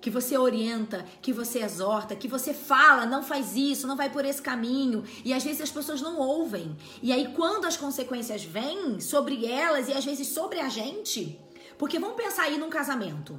Que 0.00 0.10
você 0.10 0.38
orienta, 0.38 1.04
que 1.20 1.32
você 1.32 1.60
exorta, 1.62 2.14
que 2.14 2.28
você 2.28 2.54
fala, 2.54 3.04
não 3.04 3.22
faz 3.22 3.56
isso, 3.56 3.86
não 3.86 3.96
vai 3.96 4.10
por 4.10 4.24
esse 4.24 4.40
caminho. 4.40 5.04
E 5.24 5.32
às 5.32 5.42
vezes 5.42 5.60
as 5.60 5.70
pessoas 5.70 6.00
não 6.00 6.18
ouvem. 6.18 6.76
E 7.02 7.12
aí, 7.12 7.32
quando 7.34 7.66
as 7.66 7.76
consequências 7.76 8.44
vêm 8.44 9.00
sobre 9.00 9.44
elas 9.46 9.88
e 9.88 9.92
às 9.92 10.04
vezes 10.04 10.28
sobre 10.28 10.60
a 10.60 10.68
gente, 10.68 11.38
porque 11.76 11.98
vamos 11.98 12.16
pensar 12.16 12.44
aí 12.44 12.58
num 12.58 12.70
casamento. 12.70 13.38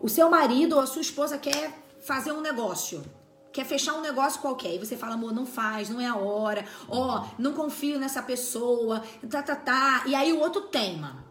O 0.00 0.08
seu 0.08 0.30
marido 0.30 0.76
ou 0.76 0.82
a 0.82 0.86
sua 0.86 1.02
esposa 1.02 1.36
quer 1.36 1.72
fazer 2.00 2.32
um 2.32 2.40
negócio. 2.40 3.04
Quer 3.52 3.66
fechar 3.66 3.94
um 3.94 4.00
negócio 4.00 4.40
qualquer. 4.40 4.74
E 4.74 4.78
você 4.78 4.96
fala, 4.96 5.14
amor, 5.14 5.32
não 5.32 5.44
faz, 5.44 5.90
não 5.90 6.00
é 6.00 6.06
a 6.06 6.16
hora. 6.16 6.64
Ó, 6.88 7.18
oh, 7.18 7.26
não 7.38 7.52
confio 7.52 7.98
nessa 7.98 8.22
pessoa. 8.22 9.02
Tá, 9.28 9.42
tá, 9.42 9.56
tá. 9.56 10.04
E 10.06 10.14
aí 10.14 10.32
o 10.32 10.40
outro 10.40 10.62
teima. 10.62 11.24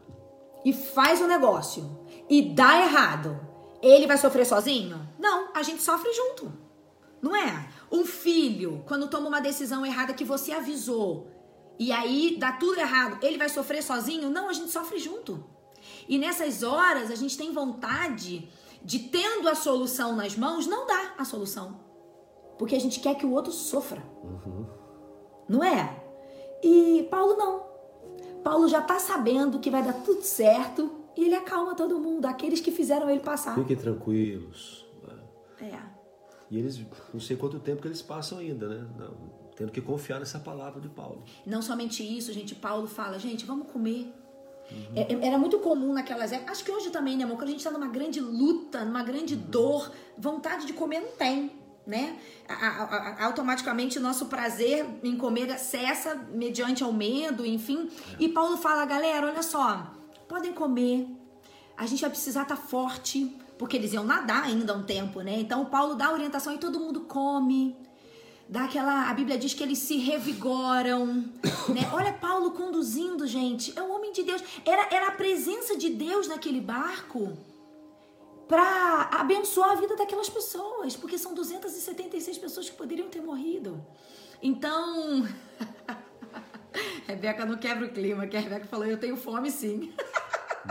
e 0.64 0.74
faz 0.74 1.22
o 1.22 1.28
negócio 1.28 2.00
e 2.30 2.54
dá 2.54 2.82
errado, 2.82 3.40
ele 3.82 4.08
vai 4.08 4.18
sofrer 4.18 4.46
sozinho? 4.46 5.08
Não, 5.18 5.50
a 5.54 5.64
gente 5.64 5.82
sofre 5.82 6.12
junto. 6.14 6.52
Não 7.22 7.36
é? 7.36 7.68
Um 7.92 8.06
filho, 8.06 8.84
quando 8.88 9.10
toma 9.10 9.28
uma 9.28 9.42
decisão 9.42 9.86
errada 9.86 10.14
que 10.14 10.24
você 10.24 10.52
avisou, 10.52 11.28
e 11.78 11.92
aí 11.92 12.38
dá 12.38 12.54
tudo 12.54 12.80
errado, 12.80 13.24
ele 13.24 13.38
vai 13.38 13.50
sofrer 13.50 13.82
sozinho? 13.82 14.30
Não, 14.30 14.50
a 14.50 14.54
gente 14.54 14.72
sofre 14.72 15.00
junto. 15.00 15.44
E 16.08 16.18
nessas 16.18 16.64
horas 16.64 17.10
a 17.10 17.16
gente 17.16 17.38
tem 17.38 17.54
vontade 17.54 18.50
de, 18.84 19.00
tendo 19.00 19.48
a 19.48 19.56
solução 19.56 20.16
nas 20.16 20.36
mãos, 20.36 20.68
não 20.68 20.86
dar 20.86 21.16
a 21.18 21.26
solução. 21.26 21.80
Porque 22.58 22.76
a 22.76 22.80
gente 22.80 23.00
quer 23.00 23.16
que 23.16 23.26
o 23.26 23.32
outro 23.32 23.52
sofra. 23.52 24.04
Uhum. 24.24 24.66
Não 25.48 25.64
é? 25.64 26.04
E 26.62 27.08
Paulo 27.10 27.38
não. 27.38 27.70
Paulo 28.44 28.68
já 28.68 28.82
tá 28.82 29.00
sabendo 29.00 29.60
que 29.60 29.70
vai 29.70 29.82
dar 29.82 29.94
tudo 29.94 30.22
certo 30.22 30.99
e 31.20 31.26
ele 31.26 31.36
acalma 31.36 31.76
todo 31.76 32.00
mundo, 32.00 32.26
aqueles 32.26 32.62
que 32.62 32.72
fizeram 32.72 33.10
ele 33.10 33.20
passar. 33.20 33.54
Fiquem 33.54 33.76
tranquilos. 33.76 34.86
Né? 35.06 35.68
É. 35.68 35.80
E 36.50 36.58
eles, 36.58 36.82
não 37.14 37.20
sei 37.20 37.36
quanto 37.36 37.60
tempo 37.60 37.82
que 37.82 37.88
eles 37.88 38.02
passam 38.02 38.38
ainda, 38.38 38.68
né? 38.70 38.88
Não, 38.98 39.14
tendo 39.56 39.72
que 39.72 39.82
confiar 39.82 40.20
nessa 40.20 40.40
palavra 40.40 40.80
de 40.80 40.88
Paulo. 40.88 41.24
Não 41.46 41.62
somente 41.62 42.02
isso, 42.02 42.32
gente. 42.32 42.56
Paulo 42.56 42.88
fala, 42.88 43.20
gente, 43.20 43.46
vamos 43.46 43.70
comer. 43.70 44.14
Uhum. 44.72 44.94
É, 44.96 45.28
era 45.28 45.38
muito 45.38 45.60
comum 45.60 45.92
naquelas 45.92 46.32
épocas. 46.32 46.58
Acho 46.58 46.64
que 46.64 46.72
hoje 46.72 46.90
também, 46.90 47.18
né, 47.18 47.26
amor? 47.26 47.36
Quando 47.36 47.50
a 47.50 47.52
gente 47.52 47.60
está 47.60 47.72
numa 47.72 47.88
grande 47.88 48.22
luta, 48.22 48.86
numa 48.86 49.04
grande 49.04 49.36
uhum. 49.36 49.42
dor, 49.42 49.92
vontade 50.18 50.66
de 50.66 50.72
comer 50.72 51.02
não 51.02 51.12
tem 51.12 51.52
né? 51.90 52.16
A, 52.48 52.54
a, 52.54 52.84
a, 52.84 53.26
automaticamente 53.26 53.98
o 53.98 54.02
nosso 54.02 54.28
prazer 54.28 54.86
em 55.04 55.18
comer 55.18 55.58
cessa 55.58 56.16
mediante 56.32 56.84
ao 56.84 56.94
medo, 56.94 57.44
enfim. 57.46 57.90
É. 58.14 58.24
E 58.24 58.30
Paulo 58.30 58.58
fala, 58.58 58.86
galera, 58.86 59.28
olha 59.28 59.42
só, 59.42 59.92
podem 60.30 60.54
comer. 60.54 61.08
A 61.76 61.86
gente 61.88 62.02
vai 62.02 62.10
precisar 62.12 62.44
estar 62.44 62.56
tá 62.56 62.62
forte, 62.62 63.36
porque 63.58 63.76
eles 63.76 63.92
iam 63.92 64.06
nadar 64.06 64.44
ainda 64.44 64.74
um 64.74 64.84
tempo, 64.84 65.22
né? 65.22 65.40
Então 65.40 65.66
Paulo 65.66 65.96
dá 65.96 66.06
a 66.08 66.14
orientação 66.14 66.54
e 66.54 66.58
todo 66.60 66.80
mundo 66.80 67.02
come. 67.02 67.76
Dá 68.48 68.66
aquela, 68.66 69.10
a 69.10 69.14
Bíblia 69.14 69.38
diz 69.38 69.54
que 69.54 69.62
eles 69.62 69.80
se 69.80 69.98
revigoram, 69.98 71.08
né? 71.70 71.90
Olha 71.92 72.14
Paulo 72.14 72.52
conduzindo, 72.52 73.26
gente. 73.28 73.78
É 73.78 73.82
o 73.82 73.92
homem 73.92 74.12
de 74.12 74.24
Deus. 74.24 74.42
Era, 74.66 74.88
era 74.92 75.08
a 75.08 75.12
presença 75.12 75.76
de 75.76 75.90
Deus 75.90 76.28
naquele 76.28 76.62
barco 76.62 77.38
para 78.48 79.10
abençoar 79.12 79.72
a 79.72 79.76
vida 79.76 79.96
daquelas 79.96 80.30
pessoas, 80.30 80.96
porque 80.96 81.18
são 81.20 81.36
276 81.36 82.38
pessoas 82.40 82.70
que 82.70 82.76
poderiam 82.76 83.08
ter 83.08 83.22
morrido. 83.22 83.86
Então, 84.42 85.28
Rebeca 87.06 87.46
não 87.46 87.58
quebra 87.58 87.86
o 87.86 87.92
clima, 87.92 88.26
que 88.26 88.36
a 88.36 88.40
Rebeca 88.40 88.66
falou, 88.66 88.86
eu 88.86 89.00
tenho 89.00 89.16
fome 89.16 89.52
sim. 89.52 89.94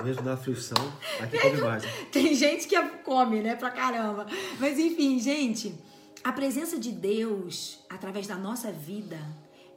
Mesmo 0.03 0.23
na 0.23 0.35
aflição, 0.35 0.77
aqui 1.21 1.39
come 1.39 1.61
mais. 1.61 1.83
Tem 2.13 2.35
gente 2.35 2.69
que 2.69 2.81
come, 3.05 3.41
né, 3.41 3.57
pra 3.57 3.71
caramba. 3.71 4.27
Mas 4.61 4.79
enfim, 4.79 5.19
gente, 5.19 5.75
a 6.23 6.33
presença 6.33 6.79
de 6.79 6.93
Deus 6.93 7.85
através 7.89 8.27
da 8.27 8.37
nossa 8.37 8.71
vida, 8.71 9.19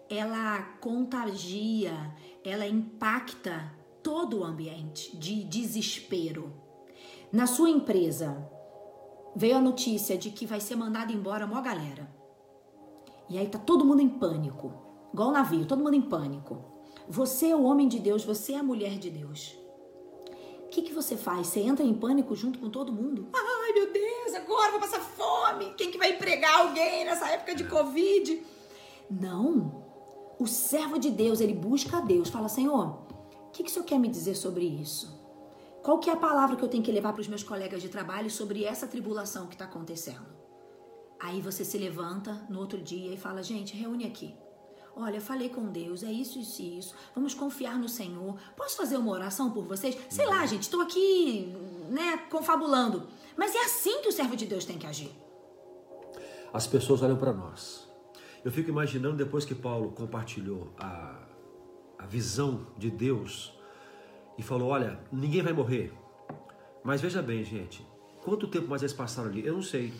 ela 0.09 0.61
contagia, 0.79 1.93
ela 2.43 2.67
impacta 2.67 3.73
todo 4.03 4.39
o 4.39 4.43
ambiente 4.43 5.15
de 5.15 5.43
desespero. 5.43 6.51
Na 7.31 7.47
sua 7.47 7.69
empresa, 7.69 8.37
veio 9.35 9.57
a 9.57 9.61
notícia 9.61 10.17
de 10.17 10.31
que 10.31 10.45
vai 10.45 10.59
ser 10.59 10.75
mandado 10.75 11.13
embora 11.13 11.45
uma 11.45 11.61
galera. 11.61 12.09
E 13.29 13.37
aí 13.37 13.47
tá 13.47 13.57
todo 13.57 13.85
mundo 13.85 14.01
em 14.01 14.09
pânico. 14.09 14.73
Igual 15.13 15.29
o 15.29 15.31
navio, 15.31 15.65
todo 15.65 15.83
mundo 15.83 15.95
em 15.95 16.01
pânico. 16.01 16.65
Você 17.07 17.47
é 17.47 17.55
o 17.55 17.63
homem 17.63 17.87
de 17.87 17.99
Deus, 17.99 18.25
você 18.25 18.53
é 18.53 18.57
a 18.57 18.63
mulher 18.63 18.97
de 18.97 19.09
Deus. 19.09 19.57
O 20.71 20.73
que, 20.73 20.83
que 20.83 20.93
você 20.93 21.17
faz? 21.17 21.47
Você 21.47 21.59
entra 21.59 21.85
em 21.85 21.93
pânico 21.93 22.33
junto 22.33 22.57
com 22.57 22.69
todo 22.69 22.93
mundo? 22.93 23.27
Ai, 23.33 23.73
meu 23.73 23.91
Deus, 23.91 24.33
agora 24.33 24.71
vou 24.71 24.79
passar 24.79 25.01
fome. 25.01 25.73
Quem 25.73 25.91
que 25.91 25.97
vai 25.97 26.13
empregar 26.13 26.61
alguém 26.61 27.03
nessa 27.03 27.27
época 27.27 27.53
de 27.53 27.65
Covid? 27.65 28.41
Não. 29.09 29.83
O 30.39 30.47
servo 30.47 30.97
de 30.97 31.09
Deus, 31.09 31.41
ele 31.41 31.53
busca 31.53 31.97
a 31.97 31.99
Deus. 31.99 32.29
Fala, 32.29 32.47
Senhor, 32.47 33.05
o 33.47 33.49
que, 33.51 33.63
que 33.63 33.69
o 33.69 33.73
Senhor 33.73 33.83
quer 33.83 33.99
me 33.99 34.07
dizer 34.07 34.33
sobre 34.33 34.63
isso? 34.63 35.13
Qual 35.83 35.99
que 35.99 36.09
é 36.09 36.13
a 36.13 36.15
palavra 36.15 36.55
que 36.55 36.63
eu 36.63 36.69
tenho 36.69 36.83
que 36.83 36.91
levar 36.93 37.11
para 37.11 37.21
os 37.21 37.27
meus 37.27 37.43
colegas 37.43 37.81
de 37.81 37.89
trabalho 37.89 38.31
sobre 38.31 38.63
essa 38.63 38.87
tribulação 38.87 39.47
que 39.47 39.55
está 39.55 39.65
acontecendo? 39.65 40.25
Aí 41.19 41.41
você 41.41 41.65
se 41.65 41.77
levanta 41.77 42.47
no 42.49 42.59
outro 42.59 42.81
dia 42.81 43.13
e 43.13 43.17
fala, 43.17 43.43
gente, 43.43 43.75
reúne 43.75 44.05
aqui. 44.05 44.33
Olha, 44.95 45.21
falei 45.21 45.49
com 45.49 45.65
Deus, 45.67 46.03
é 46.03 46.11
isso, 46.11 46.37
isso 46.39 46.61
e 46.61 46.77
isso. 46.77 46.95
Vamos 47.15 47.33
confiar 47.33 47.77
no 47.77 47.87
Senhor. 47.87 48.37
Posso 48.55 48.75
fazer 48.77 48.97
uma 48.97 49.11
oração 49.11 49.51
por 49.51 49.63
vocês? 49.63 49.97
Sei 50.09 50.25
lá, 50.25 50.45
gente, 50.45 50.63
estou 50.63 50.81
aqui, 50.81 51.53
né, 51.89 52.17
confabulando. 52.29 53.07
Mas 53.37 53.55
é 53.55 53.63
assim 53.63 54.01
que 54.01 54.09
o 54.09 54.11
servo 54.11 54.35
de 54.35 54.45
Deus 54.45 54.65
tem 54.65 54.77
que 54.77 54.85
agir. 54.85 55.11
As 56.53 56.67
pessoas 56.67 57.01
olham 57.01 57.17
para 57.17 57.31
nós. 57.31 57.89
Eu 58.43 58.51
fico 58.51 58.69
imaginando 58.69 59.15
depois 59.15 59.45
que 59.45 59.55
Paulo 59.55 59.91
compartilhou 59.91 60.73
a, 60.77 61.27
a 61.97 62.05
visão 62.05 62.67
de 62.77 62.89
Deus 62.89 63.53
e 64.37 64.43
falou: 64.43 64.69
Olha, 64.69 64.99
ninguém 65.11 65.41
vai 65.41 65.53
morrer. 65.53 65.93
Mas 66.83 66.99
veja 66.99 67.21
bem, 67.21 67.43
gente, 67.43 67.85
quanto 68.23 68.47
tempo 68.47 68.67
mais 68.67 68.81
eles 68.81 68.93
passaram 68.93 69.29
ali? 69.29 69.45
Eu 69.45 69.53
não 69.53 69.61
sei. 69.61 69.93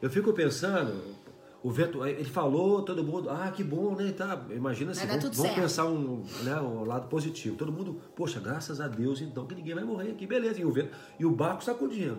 Eu 0.00 0.10
fico 0.10 0.32
pensando, 0.32 1.16
o 1.62 1.70
vento, 1.70 2.04
ele 2.06 2.24
falou, 2.24 2.82
todo 2.82 3.02
mundo, 3.02 3.28
ah, 3.30 3.50
que 3.50 3.64
bom, 3.64 3.94
né? 3.94 4.12
Tá, 4.12 4.40
imagina 4.50 4.94
se 4.94 5.06
vamos, 5.06 5.36
vamos 5.36 5.52
pensar 5.52 5.86
um, 5.86 6.24
né, 6.42 6.60
um 6.60 6.84
lado 6.84 7.08
positivo. 7.08 7.56
Todo 7.56 7.72
mundo, 7.72 8.00
poxa, 8.14 8.38
graças 8.38 8.80
a 8.80 8.86
Deus, 8.86 9.20
então 9.20 9.46
que 9.46 9.54
ninguém 9.54 9.74
vai 9.74 9.84
morrer 9.84 10.10
aqui, 10.10 10.26
beleza. 10.26 10.60
E 10.60 10.64
o 10.64 10.70
vento, 10.70 10.90
e 11.18 11.26
o 11.26 11.30
barco 11.30 11.64
sacudindo. 11.64 12.18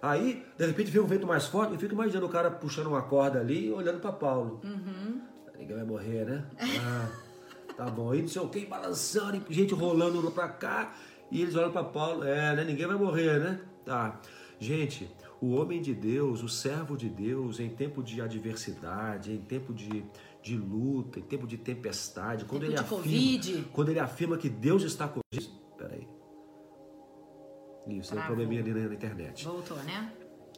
Aí, 0.00 0.44
de 0.56 0.66
repente, 0.66 0.90
vem 0.90 1.00
um 1.00 1.06
vento 1.06 1.26
mais 1.26 1.46
forte, 1.46 1.72
eu 1.72 1.78
fico 1.78 1.94
imaginando 1.94 2.26
o 2.26 2.28
cara 2.28 2.50
puxando 2.50 2.88
uma 2.88 3.02
corda 3.02 3.40
ali 3.40 3.68
e 3.68 3.72
olhando 3.72 4.00
para 4.00 4.12
Paulo. 4.12 4.60
Uhum. 4.62 5.20
Ninguém 5.58 5.76
vai 5.76 5.84
morrer, 5.84 6.24
né? 6.26 6.44
Ah. 6.60 7.08
Tá 7.76 7.86
bom, 7.86 8.12
aí 8.12 8.22
não 8.22 8.28
sei 8.28 8.40
o 8.40 8.48
que, 8.48 8.64
balançando, 8.66 9.42
gente 9.50 9.74
rolando 9.74 10.30
pra 10.30 10.48
cá, 10.48 10.94
e 11.30 11.42
eles 11.42 11.56
olham 11.56 11.72
para 11.72 11.82
Paulo, 11.82 12.22
é, 12.22 12.54
né? 12.54 12.64
Ninguém 12.64 12.86
vai 12.86 12.96
morrer, 12.96 13.40
né? 13.40 13.60
Tá. 13.84 14.20
Gente, 14.60 15.10
o 15.40 15.50
homem 15.50 15.80
de 15.80 15.94
Deus, 15.94 16.42
o 16.42 16.48
servo 16.48 16.96
de 16.96 17.08
Deus, 17.08 17.60
em 17.60 17.68
tempo 17.68 18.02
de 18.02 18.20
adversidade, 18.20 19.32
em 19.32 19.40
tempo 19.40 19.72
de, 19.72 20.04
de 20.42 20.56
luta, 20.56 21.18
em 21.18 21.22
tempo 21.22 21.46
de 21.46 21.56
tempestade, 21.56 22.44
quando, 22.44 22.64
ele, 22.64 22.76
afirma, 22.76 23.02
COVID. 23.02 23.66
quando 23.72 23.88
ele 23.90 24.00
afirma 24.00 24.36
que 24.36 24.48
Deus 24.48 24.82
está 24.82 25.08
com. 25.08 25.20
Peraí. 25.76 26.08
Isso, 27.86 28.12
tem 28.12 28.22
um 28.22 28.26
probleminha 28.26 28.62
ali 28.62 28.72
na 28.72 28.94
internet. 28.94 29.44
Voltou, 29.44 29.76
né? 29.78 30.12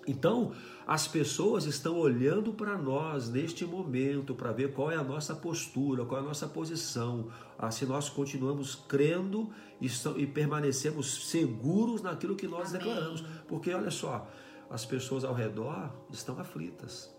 Então, 0.07 0.53
as 0.87 1.09
pessoas 1.09 1.65
estão 1.65 1.99
olhando 1.99 2.53
para 2.53 2.79
nós 2.79 3.29
neste 3.29 3.65
momento 3.65 4.35
para 4.35 4.53
ver 4.53 4.73
qual 4.73 4.91
é 4.91 4.97
a 4.97 5.03
nossa 5.03 5.35
postura, 5.35 6.05
qual 6.05 6.21
é 6.21 6.25
a 6.25 6.27
nossa 6.27 6.47
posição, 6.47 7.29
ah, 7.59 7.71
se 7.71 7.85
nós 7.85 8.09
continuamos 8.09 8.77
crendo 8.77 9.51
e, 9.81 9.89
e 10.17 10.27
permanecemos 10.27 11.29
seguros 11.29 12.03
naquilo 12.03 12.37
que 12.37 12.47
nós 12.47 12.69
Amém. 12.69 12.87
declaramos. 12.87 13.25
Porque 13.49 13.75
olha 13.75 13.91
só, 13.91 14.31
as 14.71 14.85
pessoas 14.85 15.25
ao 15.25 15.35
redor 15.35 15.93
estão 16.11 16.39
aflitas. 16.39 17.15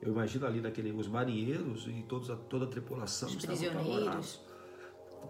Eu 0.00 0.12
imagino 0.12 0.46
ali 0.46 0.60
naquele, 0.60 0.92
os 0.92 1.08
marinheiros 1.08 1.86
e 1.86 2.04
todos, 2.06 2.28
toda 2.48 2.66
a 2.66 2.68
tripulação 2.68 3.28
os 3.28 3.36
estavam 3.36 3.56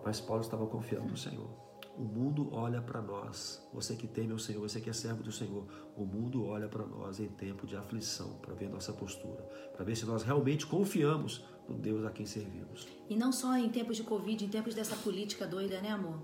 Mas 0.04 0.20
Paulo 0.20 0.42
estava 0.42 0.66
confiando 0.66 1.06
no 1.06 1.16
Senhor. 1.16 1.48
O 1.96 2.02
mundo 2.02 2.48
olha 2.52 2.82
para 2.82 3.00
nós. 3.00 3.64
Você 3.72 3.94
que 3.94 4.08
teme 4.08 4.32
o 4.32 4.38
Senhor, 4.38 4.60
você 4.60 4.80
que 4.80 4.90
é 4.90 4.92
servo 4.92 5.22
do 5.22 5.30
Senhor, 5.30 5.64
o 5.96 6.04
mundo 6.04 6.44
olha 6.44 6.66
para 6.66 6.84
nós 6.84 7.20
em 7.20 7.28
tempo 7.28 7.68
de 7.68 7.76
aflição, 7.76 8.34
para 8.42 8.52
ver 8.52 8.68
nossa 8.68 8.92
postura, 8.92 9.42
para 9.72 9.84
ver 9.84 9.94
se 9.94 10.04
nós 10.04 10.24
realmente 10.24 10.66
confiamos 10.66 11.44
no 11.68 11.78
Deus 11.78 12.04
a 12.04 12.10
quem 12.10 12.26
servimos. 12.26 12.88
E 13.08 13.16
não 13.16 13.30
só 13.30 13.56
em 13.56 13.68
tempos 13.68 13.96
de 13.96 14.02
Covid, 14.02 14.44
em 14.44 14.48
tempos 14.48 14.74
dessa 14.74 14.96
política 14.96 15.46
doida, 15.46 15.80
né, 15.80 15.90
amor? 15.90 16.18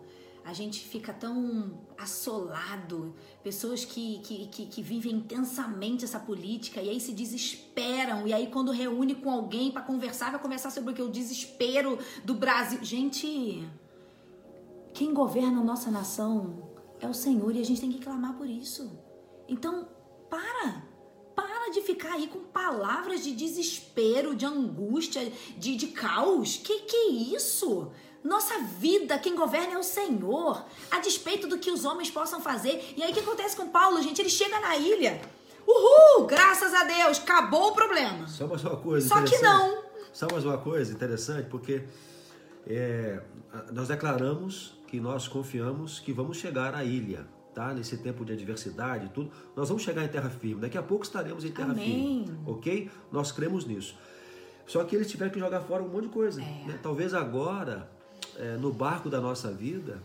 A 0.44 0.52
gente 0.52 0.80
fica 0.80 1.12
tão 1.12 1.78
assolado, 1.98 3.14
pessoas 3.42 3.84
que, 3.84 4.20
que, 4.20 4.46
que, 4.46 4.66
que 4.66 4.82
vivem 4.82 5.12
intensamente 5.12 6.04
essa 6.04 6.18
política 6.18 6.80
e 6.80 6.88
aí 6.88 7.00
se 7.00 7.12
desesperam. 7.12 8.26
E 8.26 8.32
aí, 8.32 8.46
quando 8.46 8.72
reúne 8.72 9.14
com 9.14 9.30
alguém 9.30 9.70
para 9.70 9.82
conversar, 9.82 10.30
vai 10.30 10.40
conversar 10.40 10.70
sobre 10.70 10.92
o 10.92 10.94
que? 10.94 11.02
O 11.02 11.10
desespero 11.10 11.98
do 12.24 12.34
Brasil. 12.34 12.82
Gente, 12.82 13.68
quem 14.94 15.12
governa 15.12 15.60
a 15.60 15.64
nossa 15.64 15.90
nação 15.90 16.70
é 16.98 17.08
o 17.08 17.14
Senhor 17.14 17.54
e 17.54 17.60
a 17.60 17.64
gente 17.64 17.80
tem 17.80 17.92
que 17.92 18.00
clamar 18.00 18.34
por 18.34 18.48
isso. 18.48 18.90
Então, 19.48 19.88
para. 20.28 20.88
Para 21.34 21.70
de 21.70 21.80
ficar 21.82 22.14
aí 22.14 22.26
com 22.26 22.40
palavras 22.40 23.22
de 23.22 23.32
desespero, 23.32 24.34
de 24.34 24.44
angústia, 24.44 25.32
de, 25.56 25.76
de 25.76 25.88
caos. 25.88 26.56
Que 26.56 26.80
que 26.80 26.96
é 26.96 27.08
isso? 27.36 27.90
Nossa 28.22 28.58
vida, 28.78 29.18
quem 29.18 29.34
governa 29.34 29.74
é 29.74 29.78
o 29.78 29.82
Senhor, 29.82 30.64
a 30.90 30.98
despeito 31.00 31.46
do 31.46 31.58
que 31.58 31.70
os 31.70 31.84
homens 31.84 32.10
possam 32.10 32.40
fazer. 32.40 32.92
E 32.96 33.02
aí 33.02 33.10
o 33.10 33.14
que 33.14 33.20
acontece 33.20 33.56
com 33.56 33.68
Paulo, 33.68 34.02
gente? 34.02 34.20
Ele 34.20 34.28
chega 34.28 34.60
na 34.60 34.76
ilha. 34.76 35.20
Uhul! 35.66 36.26
Graças 36.26 36.74
a 36.74 36.84
Deus, 36.84 37.18
acabou 37.18 37.68
o 37.68 37.72
problema. 37.74 38.26
Só 38.28 38.46
mais 38.46 38.62
uma 38.64 38.76
coisa. 38.76 39.08
Só 39.08 39.22
que 39.22 39.38
não. 39.38 39.82
Só 40.12 40.26
mais 40.30 40.44
uma 40.44 40.58
coisa 40.58 40.92
interessante, 40.92 41.48
porque 41.48 41.82
É, 42.66 43.22
nós 43.72 43.88
declaramos 43.88 44.74
que 44.86 45.00
nós 45.00 45.26
confiamos 45.26 45.98
que 45.98 46.12
vamos 46.12 46.36
chegar 46.36 46.74
à 46.74 46.84
ilha, 46.84 47.26
tá? 47.54 47.72
Nesse 47.72 47.96
tempo 47.96 48.22
de 48.22 48.34
adversidade 48.34 49.06
e 49.06 49.08
tudo, 49.08 49.30
nós 49.56 49.66
vamos 49.68 49.82
chegar 49.82 50.04
em 50.04 50.08
terra 50.08 50.28
firme. 50.28 50.60
Daqui 50.60 50.76
a 50.76 50.82
pouco 50.82 51.04
estaremos 51.04 51.42
em 51.44 51.50
terra 51.50 51.70
Amém. 51.72 52.24
firme, 52.26 52.38
ok? 52.46 52.90
Nós 53.10 53.32
cremos 53.32 53.64
nisso. 53.64 53.96
Só 54.66 54.84
que 54.84 54.94
eles 54.94 55.10
tiveram 55.10 55.32
que 55.32 55.38
jogar 55.40 55.62
fora 55.62 55.82
um 55.82 55.88
monte 55.88 56.04
de 56.04 56.08
coisa. 56.10 56.40
É. 56.42 56.44
né? 56.68 56.78
Talvez 56.82 57.14
agora, 57.14 57.90
é, 58.40 58.56
no 58.56 58.72
barco 58.72 59.10
da 59.10 59.20
nossa 59.20 59.52
vida, 59.52 60.02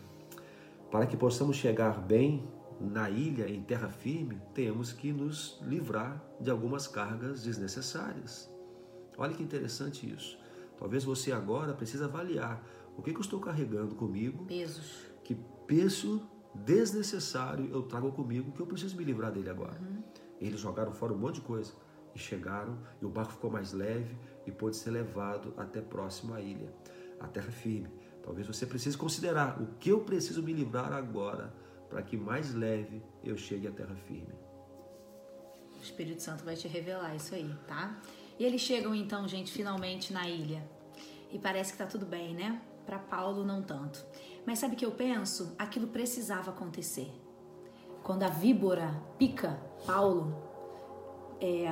para 0.90 1.06
que 1.06 1.16
possamos 1.16 1.56
chegar 1.56 1.98
bem 2.00 2.46
na 2.78 3.08
ilha, 3.08 3.48
em 3.48 3.62
terra 3.62 3.88
firme, 3.88 4.40
temos 4.54 4.92
que 4.92 5.10
nos 5.10 5.58
livrar 5.62 6.22
de 6.38 6.50
algumas 6.50 6.86
cargas 6.86 7.42
desnecessárias. 7.42 8.50
Olha 9.16 9.34
que 9.34 9.42
interessante 9.42 10.08
isso. 10.12 10.38
Talvez 10.78 11.02
você 11.02 11.32
agora 11.32 11.72
precise 11.72 12.04
avaliar 12.04 12.62
o 12.96 13.02
que, 13.02 13.10
que 13.12 13.16
eu 13.16 13.22
estou 13.22 13.40
carregando 13.40 13.94
comigo, 13.94 14.44
Pesos. 14.44 15.06
que 15.24 15.34
peso 15.66 16.22
desnecessário 16.54 17.68
eu 17.70 17.82
trago 17.82 18.12
comigo, 18.12 18.52
que 18.52 18.60
eu 18.60 18.66
preciso 18.66 18.96
me 18.96 19.04
livrar 19.04 19.32
dele 19.32 19.48
agora. 19.48 19.80
Eles 20.38 20.60
jogaram 20.60 20.92
fora 20.92 21.14
um 21.14 21.18
monte 21.18 21.36
de 21.36 21.40
coisa 21.40 21.72
e 22.14 22.18
chegaram 22.18 22.78
e 23.00 23.06
o 23.06 23.08
barco 23.08 23.32
ficou 23.32 23.50
mais 23.50 23.72
leve 23.72 24.14
e 24.46 24.52
pôde 24.52 24.76
ser 24.76 24.90
levado 24.90 25.54
até 25.56 25.80
próximo 25.80 26.34
à 26.34 26.40
ilha, 26.40 26.70
à 27.18 27.26
terra 27.26 27.50
firme. 27.50 27.88
Talvez 28.26 28.44
você 28.44 28.66
precise 28.66 28.98
considerar 28.98 29.62
o 29.62 29.66
que 29.78 29.90
eu 29.90 30.00
preciso 30.00 30.42
me 30.42 30.52
livrar 30.52 30.92
agora 30.92 31.54
para 31.88 32.02
que 32.02 32.16
mais 32.16 32.52
leve 32.52 33.00
eu 33.22 33.36
chegue 33.36 33.68
à 33.68 33.70
terra 33.70 33.94
firme. 33.94 34.34
O 35.78 35.80
Espírito 35.80 36.20
Santo 36.20 36.44
vai 36.44 36.56
te 36.56 36.66
revelar 36.66 37.14
isso 37.14 37.36
aí, 37.36 37.48
tá? 37.68 37.96
E 38.36 38.44
eles 38.44 38.60
chegam 38.60 38.92
então, 38.92 39.28
gente, 39.28 39.52
finalmente 39.52 40.12
na 40.12 40.28
ilha. 40.28 40.68
E 41.30 41.38
parece 41.38 41.70
que 41.70 41.78
tá 41.78 41.86
tudo 41.86 42.04
bem, 42.04 42.34
né? 42.34 42.60
Para 42.84 42.98
Paulo 42.98 43.44
não 43.44 43.62
tanto. 43.62 44.04
Mas 44.44 44.58
sabe 44.58 44.74
o 44.74 44.76
que 44.76 44.84
eu 44.84 44.90
penso? 44.90 45.54
Aquilo 45.56 45.86
precisava 45.86 46.50
acontecer. 46.50 47.08
Quando 48.02 48.24
a 48.24 48.28
víbora 48.28 48.90
pica 49.16 49.56
Paulo, 49.86 50.34
é, 51.40 51.68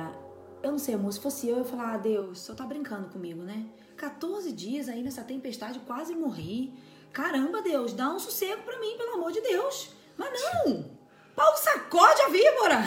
eu 0.63 0.71
não 0.71 0.79
sei, 0.79 0.95
amor, 0.95 1.11
se 1.11 1.19
fosse 1.19 1.49
eu, 1.49 1.57
eu 1.57 1.63
ia 1.63 1.69
falar, 1.69 1.95
ah, 1.95 1.97
Deus, 1.97 2.39
só 2.39 2.55
tá 2.55 2.65
brincando 2.65 3.09
comigo, 3.09 3.43
né? 3.43 3.69
14 3.95 4.51
dias 4.51 4.89
aí 4.89 5.01
nessa 5.01 5.23
tempestade, 5.23 5.79
quase 5.79 6.13
morri. 6.15 6.73
Caramba, 7.13 7.61
Deus, 7.61 7.93
dá 7.93 8.09
um 8.09 8.19
sossego 8.19 8.63
pra 8.63 8.79
mim, 8.79 8.97
pelo 8.97 9.13
amor 9.13 9.31
de 9.31 9.41
Deus. 9.41 9.89
Mas 10.17 10.29
não! 10.41 10.91
Paulo 11.35 11.57
sacode 11.57 12.21
a 12.21 12.29
víbora! 12.29 12.83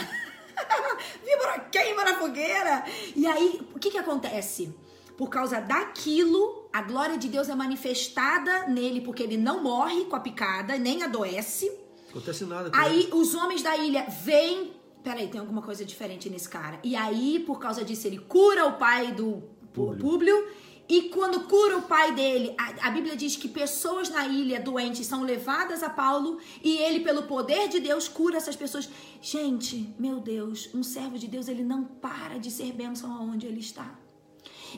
víbora 1.25 1.61
queima 1.71 2.05
na 2.05 2.19
fogueira! 2.19 2.85
E 3.17 3.27
aí, 3.27 3.61
o 3.75 3.79
que 3.79 3.91
que 3.91 3.99
acontece? 3.99 4.75
Por 5.17 5.29
causa 5.29 5.61
daquilo, 5.61 6.69
a 6.73 6.83
glória 6.83 7.19
de 7.19 7.29
Deus 7.29 7.49
é 7.49 7.55
manifestada 7.55 8.69
nele, 8.69 9.01
porque 9.01 9.23
ele 9.23 9.37
não 9.37 9.63
morre 9.63 10.05
com 10.05 10.15
a 10.15 10.21
picada, 10.21 10.79
nem 10.79 11.03
adoece. 11.03 11.71
Acontece 12.09 12.45
nada. 12.45 12.71
Aí 12.73 13.05
ele. 13.05 13.15
os 13.15 13.35
homens 13.35 13.63
da 13.63 13.77
ilha 13.77 14.07
veem. 14.09 14.73
Peraí, 15.03 15.29
tem 15.29 15.41
alguma 15.41 15.63
coisa 15.63 15.85
diferente 15.85 16.29
nesse 16.31 16.49
cara. 16.49 16.79
E 16.85 16.95
aí, 16.95 17.41
por 17.47 17.59
causa 17.59 17.85
disso, 17.85 18.07
ele 18.07 18.19
cura 18.19 18.67
o 18.67 18.75
pai 18.75 19.13
do 19.13 19.43
Públio. 19.73 19.99
Públio. 19.99 20.49
E 20.89 21.03
quando 21.11 21.41
cura 21.41 21.77
o 21.77 21.83
pai 21.83 22.13
dele, 22.13 22.55
a, 22.57 22.89
a 22.89 22.91
Bíblia 22.91 23.15
diz 23.15 23.37
que 23.37 23.47
pessoas 23.47 24.09
na 24.09 24.27
ilha 24.27 24.59
doentes 24.59 25.07
são 25.07 25.23
levadas 25.23 25.83
a 25.83 25.91
Paulo 25.91 26.39
e 26.65 26.79
ele, 26.79 27.01
pelo 27.01 27.25
poder 27.25 27.69
de 27.69 27.79
Deus, 27.79 28.09
cura 28.09 28.39
essas 28.39 28.57
pessoas. 28.57 28.89
Gente, 29.21 29.95
meu 29.99 30.19
Deus, 30.19 30.71
um 30.75 30.83
servo 30.83 31.19
de 31.19 31.27
Deus, 31.27 31.47
ele 31.47 31.63
não 31.63 31.85
para 31.85 32.39
de 32.39 32.51
ser 32.51 32.73
bênção 32.73 33.13
aonde 33.13 33.47
ele 33.47 33.61
está. 33.61 33.99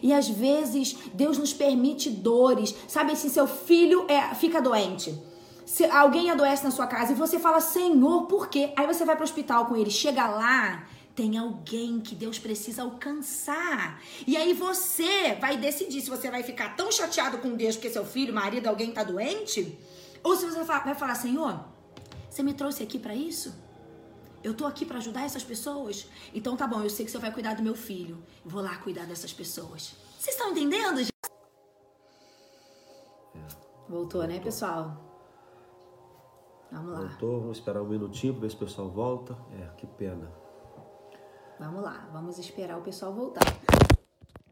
E 0.02 0.12
às 0.12 0.28
vezes 0.28 0.96
Deus 1.14 1.38
nos 1.38 1.52
permite 1.52 2.10
dores. 2.10 2.74
Sabe 2.88 3.12
assim, 3.12 3.28
seu 3.28 3.46
filho 3.46 4.04
é, 4.08 4.34
fica 4.34 4.60
doente. 4.60 5.16
Se 5.64 5.84
alguém 5.84 6.30
adoece 6.30 6.64
na 6.64 6.72
sua 6.72 6.88
casa 6.88 7.12
e 7.12 7.14
você 7.14 7.38
fala, 7.38 7.60
Senhor, 7.60 8.26
por 8.26 8.48
quê? 8.48 8.72
Aí 8.76 8.84
você 8.84 9.04
vai 9.04 9.14
para 9.14 9.22
o 9.22 9.24
hospital 9.24 9.66
com 9.66 9.76
ele. 9.76 9.90
Chega 9.90 10.26
lá, 10.26 10.84
tem 11.14 11.36
alguém 11.36 12.00
que 12.00 12.14
Deus 12.14 12.38
precisa 12.38 12.82
alcançar. 12.82 14.02
E 14.26 14.36
aí 14.36 14.52
você 14.52 15.34
vai 15.34 15.56
decidir 15.56 16.00
se 16.00 16.10
você 16.10 16.30
vai 16.30 16.42
ficar 16.42 16.76
tão 16.76 16.90
chateado 16.90 17.38
com 17.38 17.56
Deus 17.56 17.76
porque 17.76 17.90
seu 17.90 18.04
filho, 18.04 18.32
marido, 18.32 18.66
alguém 18.66 18.92
tá 18.92 19.02
doente, 19.02 19.78
ou 20.22 20.36
se 20.36 20.46
você 20.46 20.62
vai 20.64 20.94
falar, 20.94 21.14
Senhor, 21.14 21.64
você 22.28 22.42
me 22.42 22.54
trouxe 22.54 22.82
aqui 22.82 22.98
para 22.98 23.14
isso? 23.14 23.54
Eu 24.42 24.54
tô 24.54 24.64
aqui 24.64 24.86
para 24.86 24.98
ajudar 24.98 25.24
essas 25.24 25.44
pessoas? 25.44 26.06
Então 26.34 26.56
tá 26.56 26.66
bom, 26.66 26.82
eu 26.82 26.88
sei 26.88 27.04
que 27.04 27.10
você 27.10 27.18
vai 27.18 27.32
cuidar 27.32 27.54
do 27.54 27.62
meu 27.62 27.74
filho. 27.74 28.22
Vou 28.44 28.62
lá 28.62 28.76
cuidar 28.78 29.04
dessas 29.04 29.32
pessoas. 29.32 29.94
Vocês 30.18 30.34
estão 30.34 30.50
entendendo? 30.50 30.98
gente? 30.98 31.10
Voltou, 33.88 34.26
né, 34.26 34.40
pessoal? 34.40 34.96
Vamos 36.70 36.92
lá. 36.92 37.00
Voltou, 37.00 37.40
vamos 37.40 37.58
esperar 37.58 37.82
um 37.82 37.88
minutinho 37.88 38.32
para 38.34 38.42
ver 38.42 38.50
se 38.50 38.56
o 38.56 38.58
pessoal 38.60 38.88
volta. 38.88 39.36
É, 39.52 39.66
que 39.76 39.86
pena. 39.86 40.39
Vamos 41.60 41.82
lá, 41.82 42.08
vamos 42.10 42.38
esperar 42.38 42.78
o 42.78 42.82
pessoal 42.82 43.12
voltar. 43.12 43.44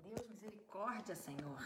Deus, 0.05 0.29
misericórdia, 0.29 1.17
Senhor. 1.17 1.59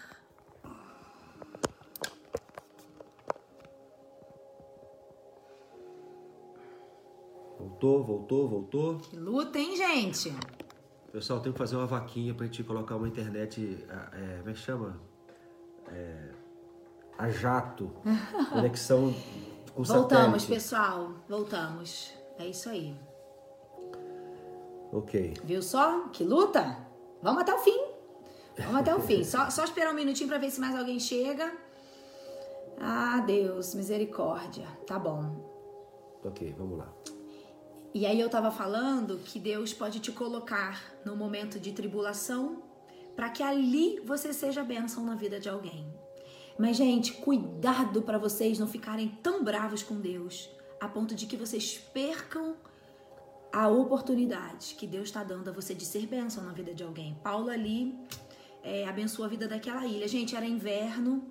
Voltou, 7.58 8.04
voltou, 8.04 8.48
voltou. 8.48 8.98
Que 8.98 9.16
luta, 9.16 9.58
hein, 9.58 9.76
gente? 9.76 10.32
Pessoal, 11.10 11.40
tem 11.40 11.52
que 11.52 11.58
fazer 11.58 11.74
uma 11.74 11.86
vaquinha 11.86 12.32
pra 12.32 12.46
gente 12.46 12.62
colocar 12.62 12.94
uma 12.94 13.08
internet. 13.08 13.84
É, 14.12 14.36
como 14.38 14.50
é 14.50 14.52
que 14.52 14.58
chama? 14.60 15.00
É, 15.88 16.30
a 17.18 17.28
jato. 17.30 17.90
Conexão 18.48 19.12
com 19.74 19.82
Voltamos, 19.82 20.42
satélite. 20.42 20.46
pessoal. 20.46 21.12
Voltamos. 21.28 22.12
É 22.38 22.46
isso 22.46 22.68
aí. 22.68 22.96
Ok. 24.92 25.34
Viu 25.42 25.62
só? 25.62 26.08
Que 26.08 26.22
luta? 26.22 26.76
Vamos 27.22 27.42
até 27.42 27.54
o 27.54 27.58
fim. 27.58 27.80
Vamos 28.58 28.76
até 28.76 28.94
o 28.94 29.00
fim. 29.00 29.24
Só, 29.24 29.48
só 29.48 29.64
esperar 29.64 29.92
um 29.92 29.96
minutinho 29.96 30.28
pra 30.28 30.36
ver 30.36 30.50
se 30.50 30.60
mais 30.60 30.76
alguém 30.76 31.00
chega. 31.00 31.50
Ah, 32.78 33.22
Deus, 33.26 33.74
misericórdia. 33.74 34.66
Tá 34.86 34.98
bom. 34.98 36.20
Ok, 36.22 36.54
vamos 36.58 36.78
lá. 36.78 36.92
E 37.94 38.04
aí 38.06 38.20
eu 38.20 38.28
tava 38.28 38.50
falando 38.50 39.18
que 39.18 39.38
Deus 39.38 39.72
pode 39.72 40.00
te 40.00 40.12
colocar 40.12 40.82
no 41.04 41.16
momento 41.16 41.58
de 41.58 41.72
tribulação 41.72 42.62
para 43.16 43.30
que 43.30 43.42
ali 43.42 44.00
você 44.00 44.32
seja 44.32 44.62
bênção 44.62 45.04
na 45.04 45.14
vida 45.14 45.40
de 45.40 45.48
alguém. 45.48 45.86
Mas 46.58 46.76
gente, 46.76 47.12
cuidado 47.14 48.02
para 48.02 48.18
vocês 48.18 48.58
não 48.58 48.66
ficarem 48.66 49.08
tão 49.22 49.42
bravos 49.42 49.82
com 49.82 50.00
Deus 50.00 50.50
a 50.80 50.88
ponto 50.88 51.14
de 51.14 51.26
que 51.26 51.36
vocês 51.36 51.78
percam 51.78 52.56
a 53.52 53.68
oportunidade 53.68 54.74
que 54.78 54.86
Deus 54.86 55.08
está 55.08 55.22
dando 55.22 55.50
a 55.50 55.52
você 55.52 55.74
de 55.74 55.84
ser 55.84 56.06
bênção 56.06 56.42
na 56.42 56.52
vida 56.52 56.72
de 56.72 56.82
alguém. 56.82 57.14
Paulo 57.22 57.50
ali 57.50 57.94
é, 58.62 58.88
abençoou 58.88 59.26
a 59.26 59.28
vida 59.28 59.46
daquela 59.46 59.86
ilha. 59.86 60.08
Gente, 60.08 60.34
era 60.34 60.46
inverno, 60.46 61.22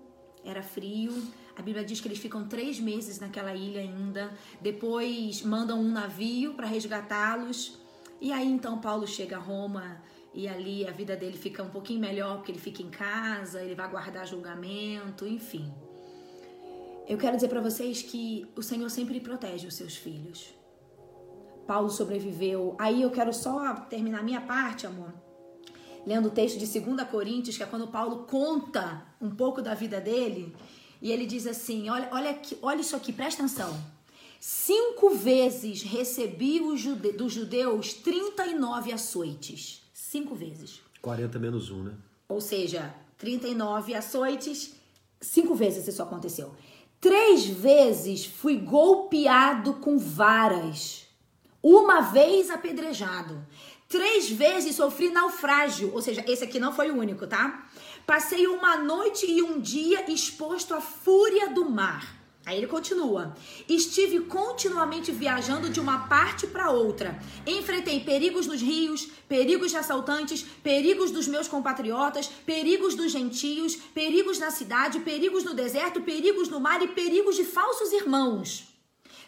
era 0.45 0.61
frio. 0.61 1.11
A 1.55 1.61
Bíblia 1.61 1.83
diz 1.83 1.99
que 1.99 2.07
eles 2.07 2.19
ficam 2.19 2.47
três 2.47 2.79
meses 2.79 3.19
naquela 3.19 3.55
ilha 3.55 3.81
ainda. 3.81 4.31
Depois 4.61 5.41
mandam 5.41 5.79
um 5.79 5.91
navio 5.91 6.53
para 6.53 6.67
resgatá-los. 6.67 7.79
E 8.19 8.31
aí 8.31 8.47
então 8.47 8.79
Paulo 8.79 9.07
chega 9.07 9.37
a 9.37 9.39
Roma 9.39 9.99
e 10.33 10.47
ali 10.47 10.87
a 10.87 10.91
vida 10.91 11.15
dele 11.15 11.37
fica 11.37 11.63
um 11.63 11.69
pouquinho 11.69 11.99
melhor 11.99 12.37
porque 12.37 12.51
ele 12.51 12.59
fica 12.59 12.83
em 12.83 12.89
casa, 12.89 13.63
ele 13.63 13.73
vai 13.73 13.89
guardar 13.89 14.27
julgamento, 14.27 15.25
enfim. 15.25 15.73
Eu 17.07 17.17
quero 17.17 17.35
dizer 17.35 17.49
para 17.49 17.59
vocês 17.59 18.03
que 18.03 18.47
o 18.55 18.61
Senhor 18.61 18.89
sempre 18.89 19.19
protege 19.19 19.67
os 19.67 19.73
seus 19.73 19.95
filhos. 19.95 20.60
Paulo 21.71 21.89
sobreviveu. 21.89 22.75
Aí 22.77 23.01
eu 23.01 23.09
quero 23.09 23.33
só 23.33 23.73
terminar 23.89 24.21
minha 24.23 24.41
parte, 24.41 24.85
amor 24.85 25.13
lendo 26.05 26.27
o 26.29 26.31
texto 26.31 26.57
de 26.57 26.65
2 26.79 27.07
Coríntios, 27.09 27.55
que 27.57 27.63
é 27.63 27.65
quando 27.65 27.87
Paulo 27.87 28.25
conta 28.25 29.05
um 29.21 29.29
pouco 29.29 29.61
da 29.61 29.73
vida 29.73 30.01
dele, 30.01 30.53
e 31.01 31.11
ele 31.11 31.25
diz 31.25 31.47
assim: 31.47 31.89
olha, 31.89 32.09
olha, 32.11 32.31
aqui, 32.31 32.57
olha 32.61 32.81
isso 32.81 32.95
aqui, 32.95 33.13
presta 33.13 33.43
atenção. 33.43 33.71
Cinco 34.39 35.11
vezes 35.11 35.83
recebi 35.83 36.59
os 36.59 36.79
jude- 36.79 37.11
dos 37.13 37.31
judeus 37.31 37.93
39 37.93 38.91
açoites. 38.91 39.83
Cinco 39.93 40.33
vezes. 40.33 40.81
40 41.01 41.37
menos 41.39 41.69
1, 41.69 41.83
né? 41.83 41.93
Ou 42.27 42.41
seja, 42.41 42.93
39 43.17 43.93
açoites, 43.93 44.73
cinco 45.21 45.53
vezes 45.53 45.87
isso 45.87 46.01
aconteceu. 46.01 46.51
Três 46.99 47.45
vezes 47.45 48.25
fui 48.25 48.57
golpeado 48.57 49.75
com 49.75 49.97
varas. 49.97 51.00
Uma 51.61 52.01
vez 52.01 52.49
apedrejado. 52.49 53.45
Três 53.87 54.29
vezes 54.29 54.75
sofri 54.75 55.09
naufrágio. 55.09 55.93
Ou 55.93 56.01
seja, 56.01 56.23
esse 56.27 56.43
aqui 56.43 56.59
não 56.59 56.73
foi 56.73 56.89
o 56.89 56.97
único, 56.97 57.27
tá? 57.27 57.67
Passei 58.05 58.47
uma 58.47 58.77
noite 58.77 59.29
e 59.29 59.43
um 59.43 59.59
dia 59.59 60.09
exposto 60.11 60.73
à 60.73 60.81
fúria 60.81 61.49
do 61.49 61.69
mar. 61.69 62.21
Aí 62.43 62.57
ele 62.57 62.67
continua: 62.67 63.35
Estive 63.69 64.21
continuamente 64.21 65.11
viajando 65.11 65.69
de 65.69 65.79
uma 65.79 66.07
parte 66.07 66.47
para 66.47 66.71
outra. 66.71 67.19
Enfrentei 67.45 67.99
perigos 67.99 68.47
nos 68.47 68.61
rios, 68.61 69.07
perigos 69.29 69.69
de 69.69 69.77
assaltantes, 69.77 70.41
perigos 70.63 71.11
dos 71.11 71.27
meus 71.27 71.47
compatriotas, 71.47 72.27
perigos 72.27 72.95
dos 72.95 73.11
gentios, 73.11 73.75
perigos 73.75 74.39
na 74.39 74.49
cidade, 74.49 75.01
perigos 75.01 75.43
no 75.43 75.53
deserto, 75.53 76.01
perigos 76.01 76.49
no 76.49 76.59
mar 76.59 76.81
e 76.81 76.87
perigos 76.87 77.35
de 77.35 77.43
falsos 77.43 77.91
irmãos. 77.91 78.70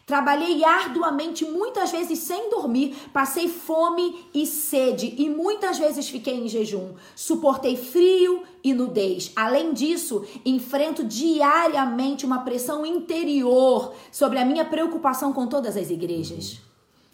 Trabalhei 0.06 0.66
arduamente, 0.66 1.46
muitas 1.46 1.90
vezes 1.90 2.20
sem 2.20 2.50
dormir, 2.50 2.94
passei 3.14 3.48
fome 3.48 4.26
e 4.34 4.46
sede 4.46 5.16
e 5.18 5.30
muitas 5.30 5.80
vezes 5.80 6.10
fiquei 6.10 6.36
em 6.36 6.48
jejum. 6.50 6.94
Suportei 7.16 7.78
frio 7.78 8.44
e 8.62 8.74
nudez. 8.74 9.32
Além 9.34 9.72
disso, 9.72 10.26
enfrento 10.46 11.06
diariamente 11.06 12.26
uma 12.26 12.40
pressão 12.40 12.86
interior 12.86 13.96
sobre 14.12 14.40
a 14.40 14.46
minha 14.46 14.66
preocupação 14.66 15.32
com 15.32 15.48
todas 15.48 15.78
as 15.78 15.90
igrejas. 15.90 16.60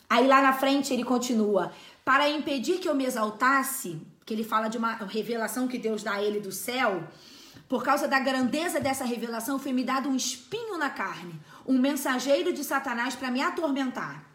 Aí 0.10 0.28
lá 0.28 0.42
na 0.42 0.54
frente 0.54 0.92
ele 0.92 1.04
continua: 1.04 1.72
para 2.04 2.28
impedir 2.28 2.80
que 2.80 2.90
eu 2.90 2.96
me 2.96 3.06
exaltasse, 3.06 4.02
que 4.26 4.34
ele 4.34 4.44
fala 4.44 4.68
de 4.68 4.80
uma 4.80 4.94
revelação 4.96 5.68
que 5.68 5.78
Deus 5.78 6.02
dá 6.02 6.14
a 6.14 6.24
ele 6.24 6.40
do 6.40 6.52
céu. 6.52 7.04
Por 7.68 7.84
causa 7.84 8.08
da 8.08 8.20
grandeza 8.20 8.80
dessa 8.80 9.06
revelação, 9.06 9.60
foi 9.60 9.72
me 9.72 9.84
dado 9.84 10.10
um 10.10 10.16
espinho 10.16 10.76
na 10.80 10.90
carne, 10.90 11.40
um 11.70 11.78
mensageiro 11.78 12.52
de 12.52 12.64
Satanás 12.64 13.16
para 13.16 13.30
me 13.30 13.42
atormentar. 13.44 14.28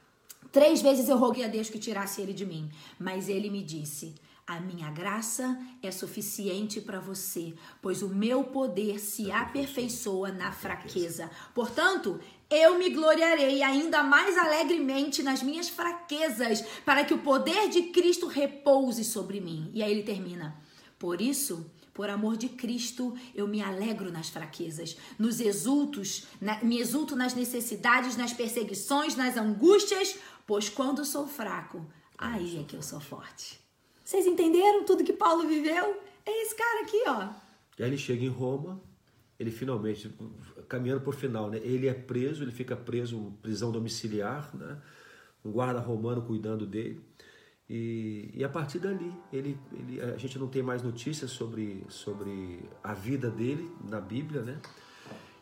Três 0.53 0.81
vezes 0.81 1.09
eu 1.09 1.19
roguei 1.19 1.45
a 1.45 1.49
Deus 1.49 1.69
que 1.69 1.81
tirasse 1.81 2.23
ele 2.23 2.33
de 2.33 2.47
mim, 2.47 2.71
mas 2.97 3.29
ele 3.29 3.51
me 3.51 3.61
disse: 3.61 4.15
A 4.47 4.61
minha 4.61 4.89
graça 4.93 5.59
é 5.83 5.91
suficiente 5.91 6.81
para 6.81 7.01
você, 7.01 7.53
pois 7.83 8.03
o 8.03 8.09
meu 8.09 8.45
poder 8.45 9.01
se 9.01 9.33
aperfeiçoa 9.33 10.31
na 10.31 10.53
fraqueza. 10.53 11.29
Portanto, 11.53 12.21
eu 12.49 12.79
me 12.79 12.89
gloriarei 12.91 13.65
ainda 13.65 14.05
mais 14.05 14.39
alegremente 14.39 15.21
nas 15.21 15.43
minhas 15.43 15.69
fraquezas, 15.69 16.63
para 16.85 17.05
que 17.05 17.15
o 17.15 17.19
poder 17.19 17.69
de 17.69 17.83
Cristo 17.91 18.29
repouse 18.29 19.03
sobre 19.03 19.41
mim. 19.41 19.73
E 19.75 19.83
aí 19.83 19.91
ele 19.91 20.05
termina: 20.05 20.57
Por 21.01 21.21
isso, 21.21 21.69
por 21.95 22.11
amor 22.11 22.37
de 22.37 22.49
Cristo, 22.49 23.17
eu 23.35 23.47
me 23.47 23.63
alegro 23.63 24.11
nas 24.11 24.29
fraquezas, 24.29 24.97
nos 25.17 25.39
exultos, 25.39 26.27
na, 26.41 26.63
me 26.63 26.79
exulto 26.81 27.15
nas 27.15 27.35
necessidades, 27.35 28.17
nas 28.17 28.33
perseguições, 28.33 29.15
nas 29.15 29.37
angústias, 29.37 30.19
pois 30.45 30.69
quando 30.69 31.05
sou 31.05 31.29
fraco, 31.29 31.87
aí 32.19 32.59
é 32.61 32.65
que 32.65 32.75
eu 32.75 32.83
sou 32.83 33.01
forte. 33.01 33.61
Vocês 34.05 34.27
entenderam 34.27 34.85
tudo 34.85 35.05
que 35.05 35.13
Paulo 35.13 35.47
viveu? 35.49 36.03
É 36.27 36.43
esse 36.43 36.55
cara 36.55 36.83
aqui, 36.83 37.03
ó. 37.07 37.29
E 37.79 37.83
aí 37.83 37.89
ele 37.89 37.97
chega 37.97 38.25
em 38.25 38.29
Roma, 38.29 38.83
ele 39.39 39.51
finalmente, 39.51 40.13
caminhando 40.69 41.01
por 41.01 41.15
final, 41.15 41.49
né? 41.49 41.59
Ele 41.59 41.89
é 41.89 41.95
preso, 41.95 42.43
ele 42.43 42.53
fica 42.53 42.77
preso, 42.77 43.33
prisão 43.41 43.71
domiciliar, 43.71 44.55
né? 44.55 44.81
Um 45.45 45.53
guarda 45.53 45.81
romano 45.81 46.23
cuidando 46.23 46.67
dele. 46.67 47.01
E, 47.69 48.31
e, 48.35 48.45
a 48.45 48.49
partir 48.49 48.79
dali, 48.79 49.13
ele, 49.33 49.59
ele, 49.73 50.01
a 50.01 50.17
gente 50.19 50.39
não 50.39 50.49
tem 50.49 50.63
mais 50.63 50.83
notícias 50.83 51.31
sobre, 51.31 51.85
sobre 51.89 52.63
a 52.83 52.93
vida 52.93 53.31
dele 53.31 53.71
na 53.89 54.01
Bíblia, 54.01 54.43
né? 54.43 54.61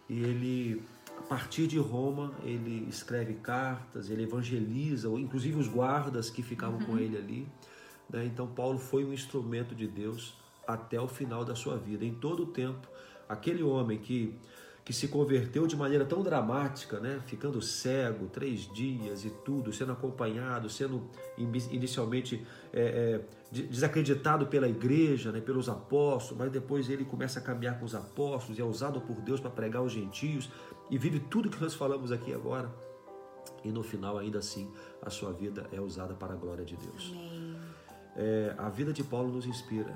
E 0.09 0.23
ele, 0.23 0.83
a 1.19 1.23
partir 1.23 1.67
de 1.67 1.79
Roma, 1.79 2.33
ele 2.45 2.87
escreve 2.89 3.35
cartas, 3.35 4.09
ele 4.09 4.23
evangeliza, 4.23 5.09
inclusive 5.09 5.59
os 5.59 5.67
guardas 5.67 6.31
que 6.31 6.43
ficavam 6.43 6.79
uhum. 6.79 6.87
com 6.87 6.99
ele 6.99 7.17
ali. 7.17 7.49
Né? 8.09 8.27
Então, 8.27 8.47
Paulo 8.47 8.79
foi 8.79 9.05
um 9.05 9.13
instrumento 9.13 9.75
de 9.75 9.89
Deus 9.89 10.35
até 10.67 11.01
o 11.01 11.09
final 11.09 11.45
da 11.45 11.57
sua 11.57 11.77
vida. 11.77 12.05
Em 12.05 12.15
todo 12.15 12.45
o 12.45 12.47
tempo, 12.47 12.87
aquele 13.29 13.63
homem 13.63 13.99
que 13.99 14.39
que 14.85 14.93
se 14.93 15.07
converteu 15.09 15.67
de 15.67 15.77
maneira 15.77 16.05
tão 16.05 16.23
dramática, 16.23 16.99
né? 16.99 17.21
ficando 17.27 17.63
cego 17.63 18.27
três 18.27 18.61
dias 18.73 19.25
e 19.25 19.31
tudo, 19.31 19.73
sendo 19.73 19.93
acompanhado, 19.93 20.69
sendo 20.69 21.09
inicialmente 21.39 22.45
é, 22.73 23.21
é, 23.53 23.61
desacreditado 23.69 24.47
pela 24.47 24.69
igreja, 24.69 25.31
né? 25.31 25.41
pelos 25.41 25.69
apóstolos, 25.69 26.39
mas 26.39 26.51
depois 26.51 26.89
ele 26.91 27.05
começa 27.05 27.39
a 27.39 27.43
caminhar 27.43 27.79
com 27.79 27.85
os 27.85 27.95
apóstolos 27.95 28.59
e 28.59 28.63
é 28.63 28.65
usado 28.65 29.01
por 29.01 29.21
Deus 29.21 29.39
para 29.39 29.51
pregar 29.51 29.83
os 29.83 29.93
gentios 29.93 30.51
e 30.91 30.99
vive 30.99 31.21
tudo 31.21 31.49
que 31.49 31.61
nós 31.61 31.75
falamos 31.75 32.11
aqui 32.11 32.35
agora. 32.35 32.69
E 33.65 33.71
no 33.71 33.85
final, 33.85 34.19
ainda 34.19 34.41
assim, 34.41 34.69
a 35.01 35.11
sua 35.11 35.33
vida 35.33 35.69
é 35.73 35.81
usada 35.81 36.15
para 36.15 36.33
a 36.33 36.37
glória 36.37 36.65
de 36.65 36.77
Deus. 36.77 37.15
É, 38.17 38.55
a 38.59 38.69
vida 38.69 38.93
de 38.93 39.05
Paulo 39.05 39.33
nos 39.33 39.47
inspira. 39.47 39.95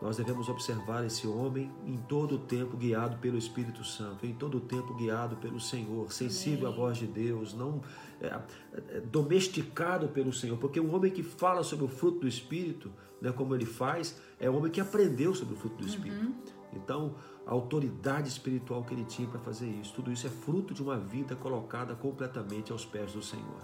Nós 0.00 0.16
devemos 0.16 0.48
observar 0.48 1.04
esse 1.04 1.26
homem 1.26 1.72
em 1.84 1.96
todo 1.96 2.36
o 2.36 2.38
tempo 2.38 2.76
guiado 2.76 3.16
pelo 3.18 3.36
Espírito 3.36 3.82
Santo, 3.82 4.24
em 4.24 4.32
todo 4.32 4.58
o 4.58 4.60
tempo 4.60 4.94
guiado 4.94 5.36
pelo 5.36 5.58
Senhor, 5.58 6.12
sensível 6.12 6.68
à 6.68 6.70
voz 6.70 6.98
de 6.98 7.06
Deus, 7.06 7.52
não 7.52 7.82
é, 8.20 8.26
é, 8.26 9.00
domesticado 9.00 10.08
pelo 10.08 10.32
Senhor, 10.32 10.56
porque 10.56 10.78
um 10.78 10.94
homem 10.94 11.10
que 11.10 11.22
fala 11.22 11.64
sobre 11.64 11.84
o 11.84 11.88
fruto 11.88 12.20
do 12.20 12.28
Espírito, 12.28 12.92
né, 13.20 13.32
como 13.32 13.54
ele 13.56 13.66
faz, 13.66 14.20
é 14.38 14.48
um 14.48 14.56
homem 14.56 14.70
que 14.70 14.80
aprendeu 14.80 15.34
sobre 15.34 15.54
o 15.54 15.56
fruto 15.56 15.76
do 15.82 15.86
Espírito. 15.86 16.26
Uhum. 16.26 16.34
Então, 16.74 17.16
a 17.44 17.50
autoridade 17.50 18.28
espiritual 18.28 18.84
que 18.84 18.94
ele 18.94 19.04
tinha 19.04 19.26
para 19.26 19.40
fazer 19.40 19.66
isso, 19.66 19.94
tudo 19.94 20.12
isso 20.12 20.26
é 20.26 20.30
fruto 20.30 20.72
de 20.72 20.82
uma 20.82 20.96
vida 20.96 21.34
colocada 21.34 21.96
completamente 21.96 22.70
aos 22.70 22.84
pés 22.84 23.12
do 23.14 23.22
Senhor. 23.22 23.62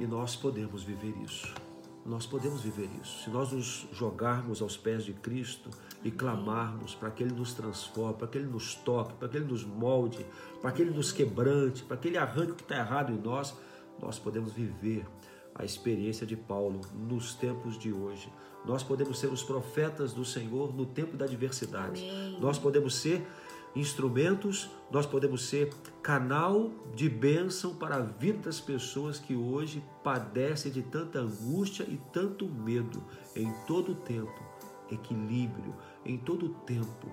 E 0.00 0.06
nós 0.06 0.34
podemos 0.34 0.82
viver 0.82 1.14
isso. 1.22 1.52
Nós 2.04 2.26
podemos 2.26 2.62
viver 2.62 2.90
isso. 3.00 3.24
Se 3.24 3.30
nós 3.30 3.52
nos 3.52 3.86
jogarmos 3.92 4.60
aos 4.60 4.76
pés 4.76 5.04
de 5.04 5.12
Cristo 5.12 5.70
e 6.02 6.10
clamarmos 6.10 6.94
para 6.94 7.10
que 7.10 7.22
Ele 7.22 7.34
nos 7.34 7.54
transforme, 7.54 8.18
para 8.18 8.26
que 8.26 8.38
Ele 8.38 8.48
nos 8.48 8.74
toque, 8.74 9.14
para 9.14 9.28
que 9.28 9.36
Ele 9.36 9.46
nos 9.46 9.64
molde, 9.64 10.26
para 10.60 10.72
que 10.72 10.82
Ele 10.82 10.90
nos 10.90 11.12
quebrante, 11.12 11.84
para 11.84 11.96
que 11.96 12.08
Ele 12.08 12.18
arranque 12.18 12.52
o 12.52 12.54
que 12.54 12.62
está 12.62 12.76
errado 12.76 13.12
em 13.12 13.18
nós, 13.18 13.54
nós 14.00 14.18
podemos 14.18 14.52
viver 14.52 15.06
a 15.54 15.64
experiência 15.64 16.26
de 16.26 16.36
Paulo 16.36 16.80
nos 16.92 17.34
tempos 17.34 17.78
de 17.78 17.92
hoje. 17.92 18.32
Nós 18.64 18.82
podemos 18.82 19.18
ser 19.18 19.26
os 19.26 19.42
profetas 19.42 20.12
do 20.12 20.24
Senhor 20.24 20.74
no 20.74 20.86
tempo 20.86 21.16
da 21.16 21.24
adversidade. 21.24 22.08
Amém. 22.08 22.40
Nós 22.40 22.58
podemos 22.58 22.94
ser 22.94 23.26
instrumentos, 23.74 24.70
nós 24.90 25.06
podemos 25.06 25.44
ser 25.44 25.72
canal 26.02 26.70
de 26.94 27.08
bênção 27.08 27.74
para 27.74 27.96
a 27.96 28.00
vida 28.00 28.38
das 28.38 28.60
pessoas 28.60 29.18
que 29.18 29.34
hoje 29.34 29.82
padecem 30.02 30.70
de 30.70 30.82
tanta 30.82 31.20
angústia 31.20 31.84
e 31.84 31.98
tanto 32.12 32.46
medo. 32.46 33.02
Em 33.34 33.50
todo 33.66 33.92
o 33.92 33.94
tempo, 33.94 34.42
equilíbrio, 34.90 35.74
em 36.04 36.18
todo 36.18 36.46
o 36.46 36.48
tempo, 36.50 37.08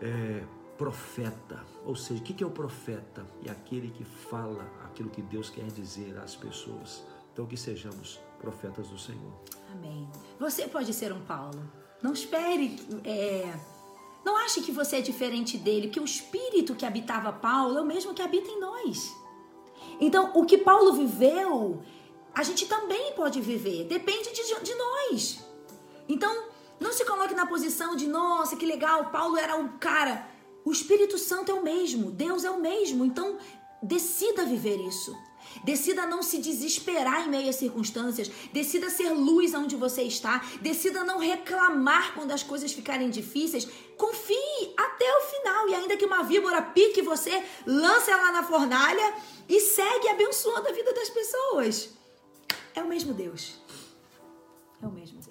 é, 0.00 0.42
profeta. 0.78 1.62
Ou 1.84 1.94
seja, 1.94 2.20
o 2.20 2.24
que 2.24 2.42
é 2.42 2.46
o 2.46 2.50
profeta? 2.50 3.26
É 3.44 3.50
aquele 3.50 3.90
que 3.90 4.04
fala 4.04 4.66
aquilo 4.84 5.10
que 5.10 5.20
Deus 5.20 5.50
quer 5.50 5.66
dizer 5.66 6.16
às 6.18 6.34
pessoas. 6.34 7.04
Então, 7.32 7.46
que 7.46 7.56
sejamos 7.56 8.20
profetas 8.38 8.88
do 8.88 8.98
Senhor. 8.98 9.32
Amém. 9.72 10.08
Você 10.38 10.68
pode 10.68 10.92
ser 10.92 11.12
um 11.12 11.20
Paulo. 11.20 11.62
Não 12.02 12.12
espere. 12.12 12.76
É 13.04 13.54
não 14.24 14.36
ache 14.36 14.60
que 14.60 14.72
você 14.72 14.96
é 14.96 15.00
diferente 15.00 15.56
dele, 15.56 15.88
que 15.88 16.00
o 16.00 16.04
espírito 16.04 16.74
que 16.74 16.86
habitava 16.86 17.32
Paulo 17.32 17.78
é 17.78 17.82
o 17.82 17.86
mesmo 17.86 18.14
que 18.14 18.22
habita 18.22 18.50
em 18.50 18.60
nós. 18.60 19.14
Então, 20.00 20.30
o 20.34 20.44
que 20.44 20.58
Paulo 20.58 20.92
viveu, 20.92 21.82
a 22.34 22.42
gente 22.42 22.66
também 22.66 23.12
pode 23.14 23.40
viver, 23.40 23.84
depende 23.84 24.30
de, 24.32 24.60
de 24.62 24.74
nós. 24.74 25.44
Então, 26.08 26.44
não 26.80 26.92
se 26.92 27.04
coloque 27.04 27.34
na 27.34 27.46
posição 27.46 27.94
de, 27.94 28.06
nossa, 28.06 28.56
que 28.56 28.66
legal, 28.66 29.10
Paulo 29.10 29.36
era 29.36 29.56
o 29.56 29.70
cara. 29.78 30.28
O 30.64 30.72
Espírito 30.72 31.18
Santo 31.18 31.50
é 31.50 31.54
o 31.54 31.62
mesmo, 31.62 32.10
Deus 32.10 32.44
é 32.44 32.50
o 32.50 32.60
mesmo. 32.60 33.04
Então, 33.04 33.38
decida 33.82 34.44
viver 34.44 34.76
isso. 34.80 35.16
Decida 35.64 36.06
não 36.06 36.22
se 36.22 36.38
desesperar 36.38 37.26
em 37.26 37.30
meio 37.30 37.48
às 37.48 37.56
circunstâncias. 37.56 38.30
Decida 38.52 38.90
ser 38.90 39.10
luz 39.10 39.54
onde 39.54 39.76
você 39.76 40.02
está. 40.02 40.44
Decida 40.60 41.04
não 41.04 41.18
reclamar 41.18 42.14
quando 42.14 42.32
as 42.32 42.42
coisas 42.42 42.72
ficarem 42.72 43.10
difíceis. 43.10 43.68
Confie 43.96 44.74
até 44.76 45.10
o 45.18 45.20
final. 45.22 45.68
E 45.68 45.74
ainda 45.74 45.96
que 45.96 46.04
uma 46.04 46.22
víbora 46.22 46.60
pique 46.62 47.02
você, 47.02 47.42
lance 47.66 48.10
ela 48.10 48.32
na 48.32 48.42
fornalha 48.42 49.14
e 49.48 49.60
segue 49.60 50.08
abençoando 50.08 50.68
a 50.68 50.72
vida 50.72 50.92
das 50.92 51.10
pessoas. 51.10 51.90
É 52.74 52.82
o 52.82 52.88
mesmo 52.88 53.14
Deus. 53.14 53.60
É 54.82 54.86
o 54.86 54.90
mesmo. 54.90 55.21